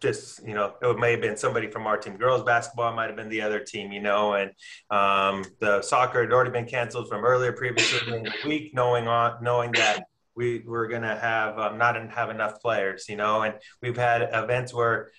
just 0.00 0.46
you 0.46 0.54
know 0.54 0.74
it 0.80 0.98
may 0.98 1.12
have 1.12 1.20
been 1.20 1.36
somebody 1.36 1.68
from 1.68 1.86
our 1.86 1.96
team. 1.96 2.16
Girls 2.16 2.42
basketball 2.44 2.94
might 2.94 3.06
have 3.06 3.16
been 3.16 3.28
the 3.28 3.42
other 3.42 3.60
team 3.60 3.92
you 3.92 4.00
know 4.00 4.34
and 4.34 4.50
um, 4.90 5.44
the 5.60 5.82
soccer 5.82 6.22
had 6.22 6.32
already 6.32 6.50
been 6.50 6.66
canceled 6.66 7.08
from 7.08 7.24
earlier 7.24 7.52
previously 7.52 8.14
in 8.14 8.22
the 8.24 8.32
week 8.46 8.74
knowing 8.74 9.08
on 9.08 9.42
knowing 9.42 9.72
that 9.72 10.04
we 10.34 10.60
were 10.60 10.86
going 10.86 11.02
to 11.02 11.16
have 11.16 11.58
um, 11.58 11.78
not 11.78 11.96
have 12.10 12.30
enough 12.30 12.60
players 12.60 13.06
you 13.08 13.16
know 13.16 13.42
and 13.42 13.54
we've 13.82 13.96
had 13.96 14.28
events 14.32 14.72
where 14.72 15.10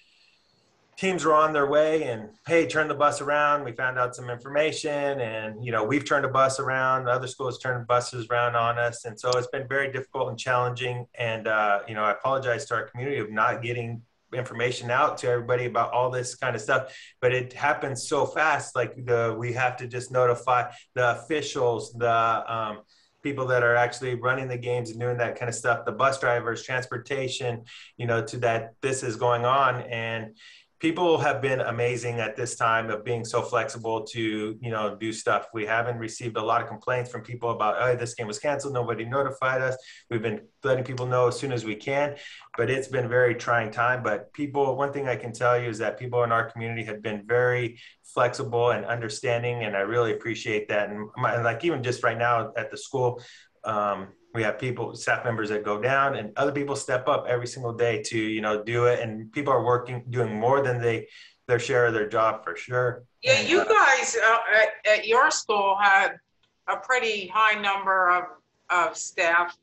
teams 0.99 1.23
were 1.23 1.33
on 1.33 1.53
their 1.53 1.65
way 1.65 2.03
and 2.03 2.29
hey 2.45 2.67
turn 2.67 2.89
the 2.89 2.93
bus 2.93 3.21
around. 3.21 3.63
We 3.63 3.71
found 3.71 3.97
out 3.97 4.17
some 4.17 4.29
information 4.29 5.21
and 5.21 5.63
you 5.63 5.71
know 5.71 5.81
we've 5.81 6.03
turned 6.03 6.25
a 6.25 6.29
bus 6.29 6.59
around. 6.59 7.07
Other 7.07 7.27
schools 7.27 7.57
turned 7.57 7.87
buses 7.87 8.27
around 8.29 8.57
on 8.57 8.77
us. 8.77 9.05
And 9.05 9.17
so 9.17 9.29
it's 9.29 9.47
been 9.47 9.65
very 9.65 9.93
difficult 9.93 10.27
and 10.27 10.37
challenging. 10.37 11.07
And 11.17 11.47
uh, 11.47 11.83
you 11.87 11.95
know 11.95 12.03
i 12.03 12.11
apologize 12.11 12.65
to 12.65 12.75
our 12.75 12.83
community 12.83 13.17
of 13.19 13.31
not 13.31 13.63
getting 13.63 14.01
information 14.33 14.91
out 14.91 15.17
to 15.17 15.27
everybody 15.27 15.65
about 15.65 15.91
all 15.91 16.09
this 16.09 16.35
kind 16.35 16.55
of 16.55 16.61
stuff 16.61 16.95
but 17.21 17.33
it 17.33 17.53
happens 17.53 18.07
so 18.07 18.25
fast 18.25 18.75
like 18.75 18.93
the 19.05 19.35
we 19.37 19.53
have 19.53 19.75
to 19.75 19.87
just 19.87 20.11
notify 20.11 20.69
the 20.95 21.11
officials 21.19 21.93
the 21.93 22.53
um, 22.53 22.79
people 23.21 23.47
that 23.47 23.63
are 23.63 23.75
actually 23.75 24.15
running 24.15 24.47
the 24.47 24.57
games 24.57 24.91
and 24.91 24.99
doing 24.99 25.17
that 25.17 25.37
kind 25.37 25.49
of 25.49 25.55
stuff, 25.55 25.85
the 25.85 25.91
bus 25.91 26.19
drivers, 26.19 26.63
transportation, 26.63 27.63
you 27.97 28.05
know, 28.05 28.23
to 28.23 28.37
that 28.37 28.73
this 28.81 29.03
is 29.03 29.15
going 29.15 29.45
on. 29.45 29.81
And 29.81 30.37
people 30.79 31.17
have 31.17 31.41
been 31.41 31.61
amazing 31.61 32.19
at 32.19 32.35
this 32.35 32.55
time 32.55 32.89
of 32.89 33.03
being 33.03 33.25
so 33.25 33.41
flexible 33.41 34.05
to 34.07 34.57
you 34.59 34.71
know 34.71 34.95
do 34.95 35.11
stuff. 35.11 35.47
We 35.53 35.65
haven't 35.65 35.97
received 35.97 36.37
a 36.37 36.41
lot 36.41 36.61
of 36.61 36.67
complaints 36.67 37.11
from 37.11 37.21
people 37.21 37.51
about 37.51 37.75
oh 37.79 37.95
this 37.95 38.13
game 38.13 38.27
was 38.27 38.39
canceled. 38.39 38.73
Nobody 38.73 39.05
notified 39.05 39.61
us. 39.61 39.75
We've 40.09 40.21
been 40.21 40.41
letting 40.63 40.83
people 40.83 41.05
know 41.05 41.27
as 41.27 41.37
soon 41.37 41.51
as 41.51 41.65
we 41.65 41.75
can 41.75 42.15
but 42.59 42.69
it's 42.69 42.89
been 42.89 43.07
very 43.07 43.35
trying 43.35 43.71
time. 43.71 44.03
But 44.03 44.33
people 44.33 44.75
one 44.75 44.91
thing 44.91 45.07
i 45.07 45.15
can 45.15 45.31
tell 45.31 45.57
you 45.57 45.69
is 45.69 45.77
that 45.77 45.97
people 45.97 46.23
in 46.23 46.31
our 46.33 46.51
community 46.51 46.83
have 46.83 47.01
been 47.01 47.25
very 47.25 47.79
flexible 48.03 48.71
and 48.71 48.85
understanding 48.85 49.63
and 49.63 49.77
i 49.77 49.79
really 49.79 50.11
appreciate 50.11 50.67
that. 50.67 50.89
And, 50.89 51.09
my, 51.15 51.41
like 51.41 51.63
even 51.63 51.81
just 51.81 52.03
right 52.03 52.17
now 52.17 52.51
at 52.57 52.69
the 52.69 52.77
school 52.77 53.21
um, 53.63 54.09
we 54.33 54.43
have 54.43 54.59
people 54.59 54.95
staff 54.95 55.23
members 55.25 55.49
that 55.49 55.63
go 55.63 55.81
down 55.81 56.15
and 56.15 56.31
other 56.37 56.51
people 56.51 56.75
step 56.75 57.07
up 57.07 57.25
every 57.27 57.47
single 57.47 57.73
day 57.73 58.01
to 58.03 58.17
you 58.17 58.41
know 58.41 58.63
do 58.63 58.85
it 58.85 58.99
and 58.99 59.31
people 59.31 59.51
are 59.51 59.63
working 59.63 60.03
doing 60.09 60.33
more 60.39 60.61
than 60.61 60.81
they 60.81 61.07
their 61.47 61.59
share 61.59 61.87
of 61.87 61.93
their 61.93 62.07
job 62.07 62.43
for 62.43 62.55
sure 62.55 63.03
Yeah, 63.23 63.39
And, 63.39 63.49
you 63.49 63.61
uh, 63.61 63.65
guys 63.65 64.15
uh, 64.23 64.37
at, 64.55 64.99
at 64.99 65.07
your 65.07 65.31
school 65.31 65.75
had 65.81 66.19
a 66.67 66.77
pretty 66.77 67.27
high 67.27 67.59
number 67.59 68.09
of, 68.11 68.23
of 68.69 68.95
staff 68.95 69.57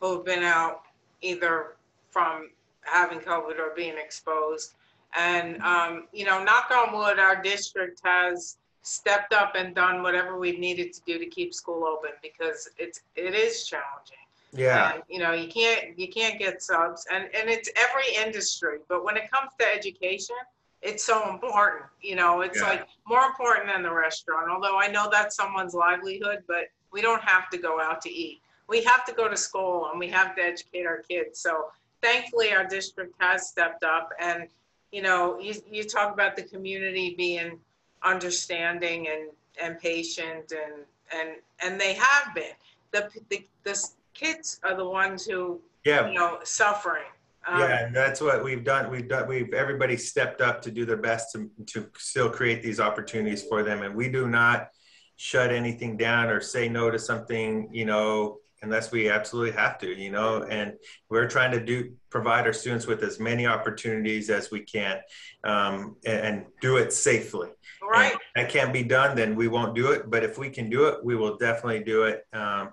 who've 0.00 0.24
been 0.24 0.42
out 0.42 0.82
either 1.20 1.76
from 2.10 2.50
having 2.82 3.18
COVID 3.18 3.58
or 3.58 3.72
being 3.76 3.96
exposed. 3.98 4.74
And, 5.16 5.60
um, 5.62 6.08
you 6.12 6.24
know, 6.24 6.42
knock 6.42 6.70
on 6.70 6.96
wood, 6.96 7.18
our 7.18 7.40
district 7.40 8.00
has 8.04 8.56
stepped 8.86 9.32
up 9.32 9.54
and 9.56 9.74
done 9.74 10.02
whatever 10.02 10.38
we've 10.38 10.58
needed 10.58 10.92
to 10.92 11.00
do 11.06 11.18
to 11.18 11.26
keep 11.26 11.52
school 11.54 11.84
open 11.84 12.10
because 12.22 12.68
it's, 12.78 13.00
it 13.16 13.34
is 13.34 13.66
challenging. 13.66 14.16
yeah 14.52 14.92
And, 14.94 15.02
you 15.08 15.18
know, 15.18 15.32
you 15.32 15.48
can't, 15.48 15.98
you 15.98 16.08
can't 16.08 16.38
get 16.38 16.62
subs 16.62 17.06
and, 17.12 17.24
and 17.24 17.48
it's 17.50 17.70
every 17.76 18.14
industry, 18.24 18.78
but 18.88 19.04
when 19.04 19.16
it 19.16 19.30
comes 19.30 19.50
to 19.58 19.66
education, 19.74 20.36
it's 20.82 21.04
so 21.04 21.28
important, 21.30 21.86
you 22.00 22.14
know, 22.14 22.42
it's 22.42 22.60
Yeah. 22.60 22.68
like 22.68 22.86
more 23.06 23.24
important 23.24 23.66
than 23.66 23.82
the 23.82 23.92
restaurant, 23.92 24.50
although 24.50 24.78
I 24.78 24.88
know 24.88 25.08
that's 25.10 25.34
someone's 25.36 25.74
livelihood, 25.74 26.44
but 26.46 26.66
we 26.92 27.02
don't 27.02 27.22
have 27.22 27.48
to 27.50 27.58
go 27.58 27.80
out 27.80 28.00
to 28.02 28.10
eat. 28.10 28.40
We 28.68 28.82
have 28.84 29.04
to 29.06 29.12
go 29.12 29.28
to 29.28 29.36
school 29.36 29.88
and 29.90 29.98
we 29.98 30.08
have 30.08 30.36
to 30.36 30.42
educate 30.42 30.86
our 30.86 31.02
kids. 31.02 31.40
So 31.40 31.66
thankfully, 32.02 32.52
our 32.52 32.64
district 32.66 33.14
has 33.18 33.48
stepped 33.48 33.82
up 33.82 34.10
and, 34.20 34.48
you 34.92 35.02
know, 35.02 35.38
you, 35.40 35.54
you 35.70 35.84
talk 35.84 36.12
about 36.12 36.36
the 36.36 36.42
community 36.42 37.14
being 37.16 37.58
understanding 38.06 39.08
and, 39.08 39.30
and 39.62 39.78
patient 39.80 40.52
and, 40.52 40.84
and, 41.14 41.36
and 41.62 41.80
they 41.80 41.94
have 41.94 42.34
been. 42.34 42.54
The, 42.92 43.10
the, 43.28 43.46
the 43.64 43.88
kids 44.14 44.60
are 44.62 44.76
the 44.76 44.88
ones 44.88 45.26
who, 45.26 45.60
yeah 45.84 46.08
you 46.08 46.14
know, 46.14 46.38
suffering. 46.44 47.04
Um, 47.48 47.60
yeah 47.60 47.86
and 47.86 47.94
that's 47.94 48.20
what 48.20 48.42
we've 48.42 48.64
done 48.64 48.90
we've 48.90 49.08
done 49.08 49.28
we've 49.28 49.54
everybody 49.54 49.96
stepped 49.96 50.40
up 50.40 50.60
to 50.62 50.70
do 50.72 50.84
their 50.84 50.96
best 50.96 51.30
to, 51.32 51.48
to 51.66 51.88
still 51.96 52.28
create 52.28 52.60
these 52.60 52.80
opportunities 52.80 53.44
for 53.44 53.62
them 53.62 53.82
and 53.82 53.94
we 53.94 54.08
do 54.08 54.26
not 54.26 54.70
shut 55.14 55.52
anything 55.52 55.96
down 55.96 56.28
or 56.28 56.40
say 56.40 56.68
no 56.68 56.90
to 56.90 56.98
something 56.98 57.68
you 57.70 57.84
know 57.84 58.38
unless 58.62 58.90
we 58.90 59.08
absolutely 59.08 59.52
have 59.52 59.78
to 59.78 59.88
you 59.88 60.10
know 60.10 60.42
and 60.44 60.72
we're 61.08 61.28
trying 61.28 61.50
to 61.50 61.60
do 61.64 61.92
provide 62.10 62.46
our 62.46 62.52
students 62.52 62.86
with 62.86 63.02
as 63.02 63.20
many 63.20 63.46
opportunities 63.46 64.30
as 64.30 64.50
we 64.50 64.60
can 64.60 64.98
um, 65.44 65.96
and, 66.04 66.20
and 66.20 66.46
do 66.60 66.76
it 66.76 66.92
safely 66.92 67.48
Right. 67.88 68.16
And 68.34 68.46
that 68.46 68.50
can't 68.50 68.72
be 68.72 68.82
done 68.82 69.16
then 69.16 69.36
we 69.36 69.48
won't 69.48 69.74
do 69.74 69.92
it 69.92 70.10
but 70.10 70.24
if 70.24 70.38
we 70.38 70.50
can 70.50 70.68
do 70.70 70.86
it 70.86 71.04
we 71.04 71.14
will 71.14 71.36
definitely 71.36 71.84
do 71.84 72.04
it 72.04 72.26
um, 72.32 72.72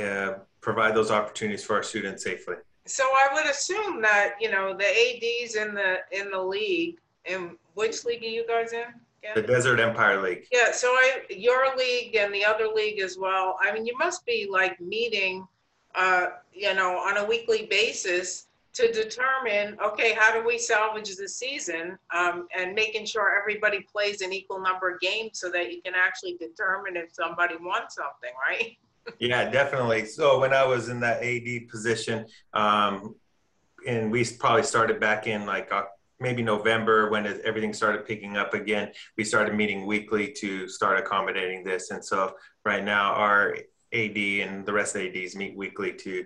uh, 0.00 0.34
provide 0.60 0.94
those 0.94 1.10
opportunities 1.10 1.64
for 1.64 1.76
our 1.76 1.82
students 1.82 2.22
safely 2.24 2.56
So 2.86 3.04
I 3.04 3.34
would 3.34 3.46
assume 3.46 4.00
that, 4.02 4.34
you 4.40 4.50
know, 4.50 4.76
the 4.76 4.86
ADs 4.86 5.56
in 5.56 5.74
the, 5.74 5.98
in 6.12 6.30
the 6.30 6.40
league, 6.40 6.98
and 7.24 7.56
which 7.74 8.04
league 8.04 8.22
are 8.22 8.26
you 8.26 8.46
guys 8.46 8.72
in? 8.72 8.86
The 9.34 9.42
desert 9.42 9.80
empire 9.80 10.22
league 10.22 10.46
Yeah, 10.52 10.72
so 10.72 10.88
I, 10.88 11.22
your 11.30 11.76
league 11.76 12.16
and 12.16 12.34
the 12.34 12.44
other 12.44 12.68
league 12.68 13.00
as 13.00 13.18
well, 13.18 13.56
I 13.60 13.72
mean, 13.72 13.86
you 13.86 13.96
must 13.98 14.24
be 14.26 14.48
like 14.50 14.80
meeting, 14.80 15.46
uh, 15.94 16.26
you 16.52 16.74
know, 16.74 16.96
on 16.98 17.16
a 17.18 17.24
weekly 17.24 17.66
basis 17.66 18.46
to 18.74 18.92
determine, 18.92 19.78
okay, 19.82 20.12
how 20.12 20.38
do 20.38 20.46
we 20.46 20.58
salvage 20.58 21.16
the 21.16 21.28
season? 21.28 21.98
Um, 22.14 22.46
and 22.54 22.74
making 22.74 23.06
sure 23.06 23.38
everybody 23.40 23.86
plays 23.90 24.20
an 24.20 24.34
equal 24.34 24.60
number 24.60 24.90
of 24.92 25.00
games 25.00 25.40
so 25.40 25.50
that 25.50 25.72
you 25.72 25.80
can 25.80 25.94
actually 25.94 26.36
determine 26.36 26.96
if 26.96 27.12
somebody 27.12 27.56
wants 27.56 27.94
something, 27.94 28.32
right? 28.48 28.76
Yeah, 29.20 29.48
definitely. 29.48 30.04
So 30.04 30.40
when 30.40 30.52
I 30.52 30.66
was 30.66 30.88
in 30.88 30.98
that 30.98 31.22
AD 31.22 31.68
position, 31.68 32.26
um, 32.54 33.14
and 33.86 34.10
we 34.10 34.24
probably 34.24 34.64
started 34.64 34.98
back 34.98 35.28
in 35.28 35.46
like 35.46 35.72
uh, 35.72 35.84
maybe 36.20 36.42
November 36.42 37.10
when 37.10 37.26
everything 37.44 37.72
started 37.72 38.06
picking 38.06 38.36
up 38.36 38.54
again. 38.54 38.92
We 39.16 39.24
started 39.24 39.54
meeting 39.54 39.86
weekly 39.86 40.32
to 40.38 40.68
start 40.68 40.98
accommodating 40.98 41.64
this, 41.64 41.90
and 41.90 42.04
so 42.04 42.34
right 42.64 42.84
now 42.84 43.12
our 43.12 43.56
AD 43.92 44.16
and 44.16 44.66
the 44.66 44.72
rest 44.72 44.96
of 44.96 45.02
the 45.02 45.24
ADs 45.24 45.36
meet 45.36 45.56
weekly 45.56 45.92
to 45.92 46.24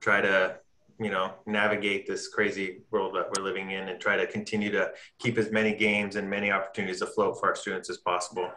try 0.00 0.20
to 0.20 0.56
you 1.00 1.10
know 1.10 1.32
navigate 1.46 2.06
this 2.06 2.28
crazy 2.28 2.82
world 2.90 3.14
that 3.14 3.28
we're 3.36 3.44
living 3.44 3.70
in 3.72 3.88
and 3.88 4.00
try 4.00 4.16
to 4.16 4.26
continue 4.26 4.70
to 4.70 4.90
keep 5.18 5.38
as 5.38 5.50
many 5.50 5.74
games 5.74 6.16
and 6.16 6.28
many 6.28 6.50
opportunities 6.50 7.02
afloat 7.02 7.38
for 7.38 7.48
our 7.48 7.56
students 7.56 7.90
as 7.90 7.98
possible. 7.98 8.50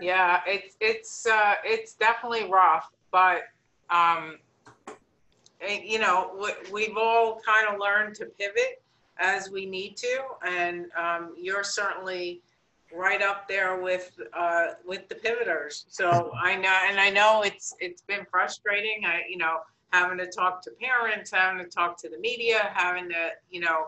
Yeah, 0.00 0.40
it's 0.46 0.76
it's 0.80 1.26
uh, 1.26 1.54
it's 1.64 1.94
definitely 1.94 2.50
rough, 2.50 2.90
but 3.10 3.42
um, 3.90 4.38
you 5.66 5.98
know 5.98 6.36
we, 6.40 6.72
we've 6.72 6.96
all 6.96 7.40
kind 7.46 7.68
of 7.72 7.80
learned 7.80 8.14
to 8.16 8.26
pivot 8.26 8.82
as 9.18 9.50
we 9.50 9.66
need 9.66 9.96
to, 9.96 10.20
and 10.46 10.86
um, 10.96 11.34
you're 11.38 11.64
certainly 11.64 12.42
right 12.94 13.22
up 13.22 13.48
there 13.48 13.80
with 13.80 14.18
uh, 14.36 14.66
with 14.86 15.08
the 15.08 15.14
pivoters. 15.14 15.86
So 15.88 16.32
I 16.40 16.56
know, 16.56 16.78
and 16.88 17.00
I 17.00 17.10
know 17.10 17.42
it's 17.42 17.74
it's 17.80 18.02
been 18.02 18.26
frustrating. 18.30 19.04
I 19.04 19.22
you 19.28 19.38
know 19.38 19.58
having 19.92 20.18
to 20.18 20.26
talk 20.26 20.62
to 20.62 20.70
parents, 20.80 21.30
having 21.30 21.64
to 21.64 21.70
talk 21.70 22.00
to 22.02 22.08
the 22.08 22.18
media, 22.18 22.70
having 22.74 23.08
to 23.08 23.30
you 23.50 23.60
know 23.60 23.86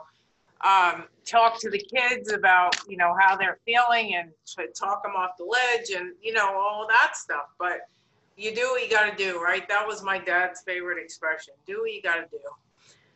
um, 0.63 1.05
talk 1.25 1.61
to 1.61 1.71
the 1.71 1.79
kids 1.79 2.33
about 2.33 2.75
you 2.89 2.97
know 2.97 3.15
how 3.21 3.37
they're 3.37 3.59
feeling 3.65 4.15
and 4.15 4.31
to 4.47 4.67
talk 4.69 5.03
them 5.03 5.13
off 5.17 5.31
the 5.39 5.45
ledge 5.45 5.91
and 5.91 6.15
you 6.23 6.33
know 6.33 6.57
all 6.57 6.87
that 6.89 7.17
stuff 7.17 7.47
but 7.59 7.89
you 8.37 8.55
do 8.55 8.63
what 8.71 8.83
you 8.83 8.91
got 8.91 9.09
to 9.09 9.17
do 9.17 9.41
right 9.41 9.69
that 9.69 9.87
was 9.87 10.03
my 10.03 10.19
dad's 10.19 10.63
favorite 10.63 10.99
expression 11.01 11.55
do 11.67 11.81
what 11.83 11.93
you 11.93 12.03
got 12.03 12.17
to 12.17 12.27
do 12.33 12.39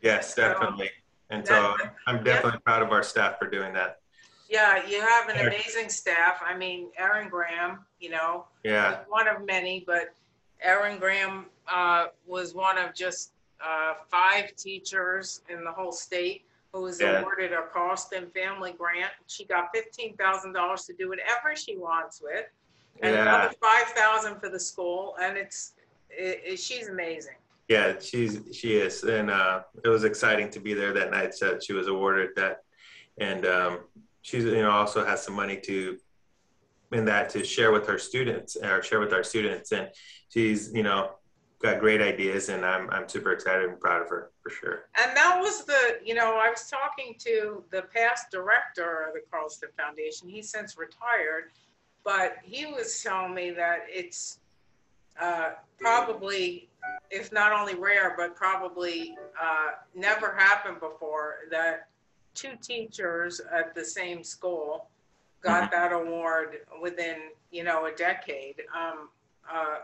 Yes, 0.03 0.35
So, 0.35 0.43
definitely. 0.43 0.91
And 1.33 1.47
so 1.47 1.75
that- 1.79 1.95
I'm 2.07 2.23
definitely 2.23 2.61
proud 2.61 2.83
of 2.83 2.91
our 2.93 3.03
staff 3.03 3.39
for 3.39 3.49
doing 3.49 3.73
that. 3.73 3.99
yeah 4.51 4.87
you 4.87 5.01
have 5.01 5.29
an 5.31 5.47
amazing 5.47 5.89
staff 5.89 6.43
i 6.45 6.55
mean 6.55 6.89
Erin 6.99 7.29
graham 7.31 7.79
you 8.01 8.11
know 8.11 8.45
Yeah, 8.63 8.99
one 9.09 9.27
of 9.27 9.45
many 9.47 9.83
but 9.87 10.13
Erin 10.61 10.99
graham 10.99 11.47
uh, 11.73 12.07
was 12.27 12.53
one 12.55 12.77
of 12.77 12.95
just 12.95 13.33
uh, 13.65 13.95
five 14.11 14.55
teachers 14.57 15.41
in 15.49 15.65
the 15.65 15.73
whole 15.73 15.93
state 15.93 16.45
who 16.73 16.83
was 16.83 17.01
Yeah. 17.01 17.21
awarded 17.21 17.53
a 17.53 17.63
Carlston 17.75 18.31
Family 18.35 18.73
grant 18.73 19.13
she 19.27 19.45
got 19.47 19.73
$15000 19.75 20.87
to 20.87 20.93
do 20.93 21.09
whatever 21.09 21.57
she 21.57 21.77
wants 21.79 22.21
with 22.21 22.47
and 23.03 23.15
yeah, 23.15 23.23
another 23.23 23.55
five 23.61 23.87
thousand 23.97 24.39
for 24.39 24.49
the 24.51 24.61
school, 24.61 25.17
and 25.21 25.37
it's 25.39 25.73
it, 26.11 26.43
it, 26.45 26.57
she's 26.59 26.89
amazing. 26.89 27.39
Yeah. 27.73 27.99
She's 28.01 28.41
she 28.53 28.77
is, 28.77 29.03
and 29.03 29.31
uh, 29.31 29.63
it 29.85 29.89
was 29.89 30.05
exciting 30.05 30.51
to 30.51 30.61
be 30.61 30.75
there 30.75 30.93
that 30.93 31.11
night. 31.11 31.35
So 31.35 31.59
she 31.59 31.73
was 31.73 31.89
awarded 31.89 32.31
that, 32.37 32.59
and 33.19 33.47
um, 33.47 33.81
she's 34.23 34.45
you 34.45 34.63
know 34.63 34.71
also 34.71 35.05
has 35.05 35.23
some 35.23 35.35
money 35.35 35.59
to 35.69 35.99
in 36.93 37.05
that 37.07 37.31
to 37.31 37.45
share 37.45 37.73
with 37.73 37.87
her 37.87 37.99
students 37.99 38.57
or 38.57 38.83
share 38.83 39.01
with 39.01 39.13
our 39.13 39.25
students, 39.25 39.73
and 39.73 39.89
she's 40.29 40.73
you 40.73 40.83
know 40.83 41.13
got 41.63 41.81
great 41.81 42.03
ideas, 42.03 42.49
and 42.49 42.65
I'm 42.65 42.91
I'm 42.91 43.09
super 43.09 43.33
excited 43.33 43.69
and 43.69 43.81
proud 43.81 44.03
of 44.03 44.09
her 44.09 44.31
for 44.43 44.51
sure. 44.51 44.89
And 45.03 45.17
that 45.17 45.39
was 45.41 45.65
the 45.65 45.99
you 46.05 46.15
know 46.15 46.39
I 46.43 46.51
was 46.51 46.69
talking 46.69 47.15
to 47.21 47.65
the 47.71 47.83
past 47.95 48.27
director 48.31 49.07
of 49.09 49.15
the 49.15 49.21
Carlston 49.33 49.71
Foundation. 49.77 50.29
He's 50.29 50.51
since 50.51 50.77
retired, 50.77 51.53
but 52.05 52.37
he 52.43 52.67
was 52.67 53.03
telling 53.03 53.35
me 53.35 53.51
that 53.53 53.87
it's 53.89 54.41
uh, 55.21 55.51
probably 55.79 56.69
if 57.11 57.33
not 57.33 57.53
only 57.53 57.75
rare 57.75 58.15
but 58.17 58.35
probably 58.35 59.15
uh, 59.41 59.71
never 59.95 60.35
happened 60.37 60.81
before 60.81 61.37
that 61.51 61.89
two 62.35 62.53
teachers 62.63 63.41
at 63.53 63.75
the 63.75 63.85
same 63.85 64.25
school 64.25 64.89
got 65.43 65.71
that 65.71 65.93
award 65.93 66.59
within 66.81 67.17
you 67.51 67.65
know 67.65 67.87
a 67.87 67.93
decade. 67.93 68.63
Um, 68.75 69.09
uh, 69.53 69.79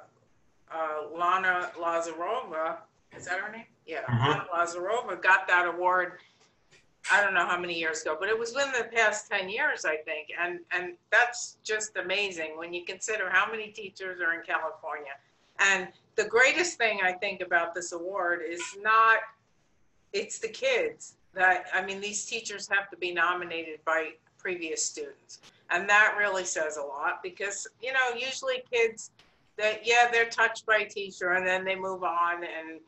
uh, 0.73 1.09
Lana 1.19 1.71
Lazarova, 1.81 2.77
is 3.17 3.25
that 3.27 3.41
her 3.41 3.51
name? 3.51 3.65
Yeah, 3.87 4.03
Mhm. 4.03 4.29
Lana 4.29 4.47
Lazarova 4.55 5.21
got 5.21 5.47
that 5.49 5.67
award. 5.67 6.21
I 7.11 7.23
don't 7.23 7.35
know 7.35 7.47
how 7.47 7.59
many 7.59 7.79
years 7.79 8.03
ago, 8.03 8.17
but 8.19 8.29
it 8.29 8.39
was 8.39 8.55
within 8.55 8.73
the 8.73 8.89
past 8.95 9.31
10 9.31 9.49
years, 9.49 9.85
I 9.85 9.97
think. 9.97 10.29
And, 10.39 10.61
and 10.73 10.95
that's 11.11 11.57
just 11.65 11.97
amazing 11.97 12.57
when 12.57 12.75
you 12.75 12.85
consider 12.85 13.31
how 13.31 13.51
many 13.51 13.69
teachers 13.69 14.21
are 14.21 14.35
in 14.35 14.45
California. 14.45 15.13
And 15.59 15.89
the 16.17 16.25
greatest 16.25 16.77
thing 16.77 17.01
I 17.03 17.13
think 17.13 17.41
about 17.41 17.75
this 17.75 17.93
award 17.93 18.41
is 18.49 18.61
not, 18.83 19.19
it's 20.13 20.39
the 20.39 20.49
kids 20.49 21.15
that, 21.35 21.65
I 21.75 21.85
mean, 21.85 22.01
these 22.01 22.25
teachers 22.27 22.69
have 22.69 22.91
to 22.91 22.97
be 22.97 23.13
nominated 23.13 23.81
by 23.85 24.13
previous 24.39 24.85
students. 24.85 25.41
And 25.71 25.89
that 25.89 26.17
really 26.19 26.45
says 26.45 26.77
a 26.77 26.83
lot 26.83 27.23
because, 27.23 27.67
you 27.83 27.93
know, 27.93 28.11
usually 28.17 28.63
kids 28.73 29.11
that, 29.57 29.87
yeah, 29.87 30.09
they're 30.11 30.31
touched 30.31 30.65
by 30.67 30.79
a 30.79 30.89
teacher 30.89 31.33
and 31.33 31.47
then 31.47 31.65
they 31.65 31.75
move 31.75 32.03
on 32.03 32.45
and 32.45 32.81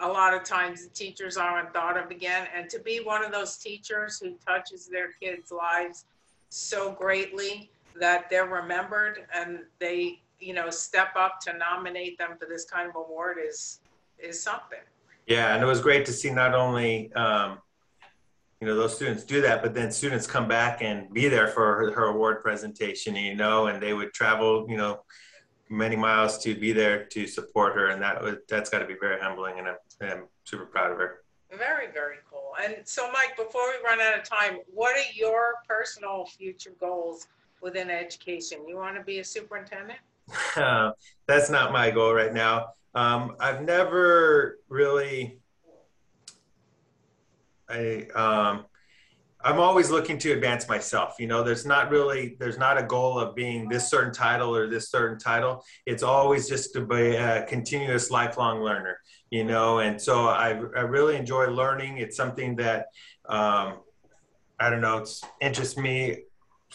a 0.00 0.08
lot 0.08 0.34
of 0.34 0.44
times 0.44 0.84
the 0.84 0.90
teachers 0.90 1.36
aren't 1.36 1.72
thought 1.72 1.96
of 1.96 2.10
again. 2.10 2.48
And 2.54 2.68
to 2.70 2.78
be 2.78 2.98
one 2.98 3.24
of 3.24 3.32
those 3.32 3.56
teachers 3.56 4.18
who 4.18 4.34
touches 4.46 4.86
their 4.86 5.12
kids' 5.20 5.52
lives 5.52 6.04
so 6.48 6.92
greatly 6.92 7.70
that 7.98 8.30
they're 8.30 8.46
remembered 8.46 9.26
and 9.34 9.60
they, 9.78 10.20
you 10.38 10.54
know, 10.54 10.70
step 10.70 11.10
up 11.16 11.40
to 11.40 11.56
nominate 11.56 12.18
them 12.18 12.36
for 12.38 12.46
this 12.46 12.64
kind 12.64 12.88
of 12.88 12.96
award 12.96 13.38
is, 13.46 13.80
is 14.18 14.42
something. 14.42 14.78
Yeah, 15.26 15.54
and 15.54 15.62
it 15.62 15.66
was 15.66 15.80
great 15.80 16.04
to 16.06 16.12
see 16.12 16.30
not 16.30 16.54
only 16.54 17.12
um, 17.12 17.58
you 18.60 18.66
know 18.66 18.74
those 18.74 18.94
students 18.94 19.22
do 19.22 19.40
that, 19.42 19.62
but 19.62 19.74
then 19.74 19.90
students 19.90 20.26
come 20.26 20.48
back 20.48 20.82
and 20.82 21.12
be 21.12 21.28
there 21.28 21.46
for 21.48 21.76
her, 21.76 21.92
her 21.92 22.04
award 22.06 22.42
presentation. 22.42 23.14
You 23.14 23.36
know, 23.36 23.68
and 23.68 23.80
they 23.80 23.94
would 23.94 24.12
travel 24.12 24.66
you 24.68 24.76
know 24.76 25.00
many 25.68 25.94
miles 25.94 26.38
to 26.38 26.54
be 26.54 26.72
there 26.72 27.04
to 27.04 27.26
support 27.26 27.74
her, 27.74 27.88
and 27.88 28.02
that 28.02 28.22
that's 28.48 28.68
got 28.68 28.80
to 28.80 28.86
be 28.86 28.96
very 29.00 29.20
humbling, 29.20 29.58
and 29.58 29.68
I'm, 29.68 29.76
I'm 30.00 30.24
super 30.44 30.66
proud 30.66 30.92
of 30.92 30.98
her. 30.98 31.22
Very, 31.50 31.90
very 31.92 32.16
cool. 32.30 32.52
And 32.62 32.76
so, 32.84 33.10
Mike, 33.10 33.36
before 33.36 33.62
we 33.68 33.84
run 33.84 34.00
out 34.00 34.16
of 34.16 34.24
time, 34.24 34.58
what 34.72 34.96
are 34.96 35.12
your 35.12 35.54
personal 35.68 36.24
future 36.24 36.72
goals 36.78 37.26
within 37.60 37.90
education? 37.90 38.66
You 38.68 38.76
want 38.76 38.96
to 38.96 39.02
be 39.02 39.18
a 39.18 39.24
superintendent? 39.24 39.98
That's 41.26 41.50
not 41.50 41.72
my 41.72 41.90
goal 41.90 42.14
right 42.14 42.32
now. 42.32 42.68
Um, 42.94 43.36
I've 43.40 43.62
never 43.62 44.58
really, 44.68 45.38
I, 47.68 48.06
um, 48.14 48.66
I'm 49.42 49.58
always 49.58 49.90
looking 49.90 50.18
to 50.18 50.32
advance 50.32 50.68
myself. 50.68 51.14
You 51.18 51.26
know, 51.26 51.42
there's 51.42 51.64
not 51.64 51.90
really, 51.90 52.36
there's 52.38 52.58
not 52.58 52.78
a 52.78 52.82
goal 52.82 53.18
of 53.18 53.34
being 53.34 53.68
this 53.68 53.88
certain 53.88 54.12
title 54.12 54.54
or 54.54 54.68
this 54.68 54.90
certain 54.90 55.18
title. 55.18 55.64
It's 55.86 56.02
always 56.02 56.48
just 56.48 56.74
to 56.74 56.84
be 56.84 57.16
a 57.16 57.44
continuous 57.46 58.10
lifelong 58.10 58.60
learner, 58.60 58.98
you 59.30 59.44
know, 59.44 59.78
and 59.78 60.00
so 60.00 60.26
I, 60.26 60.48
I 60.48 60.82
really 60.82 61.16
enjoy 61.16 61.46
learning. 61.46 61.98
It's 61.98 62.16
something 62.16 62.56
that, 62.56 62.86
um, 63.28 63.78
I 64.58 64.68
don't 64.70 64.80
know, 64.80 64.98
it's 64.98 65.22
interests 65.40 65.76
me. 65.76 66.24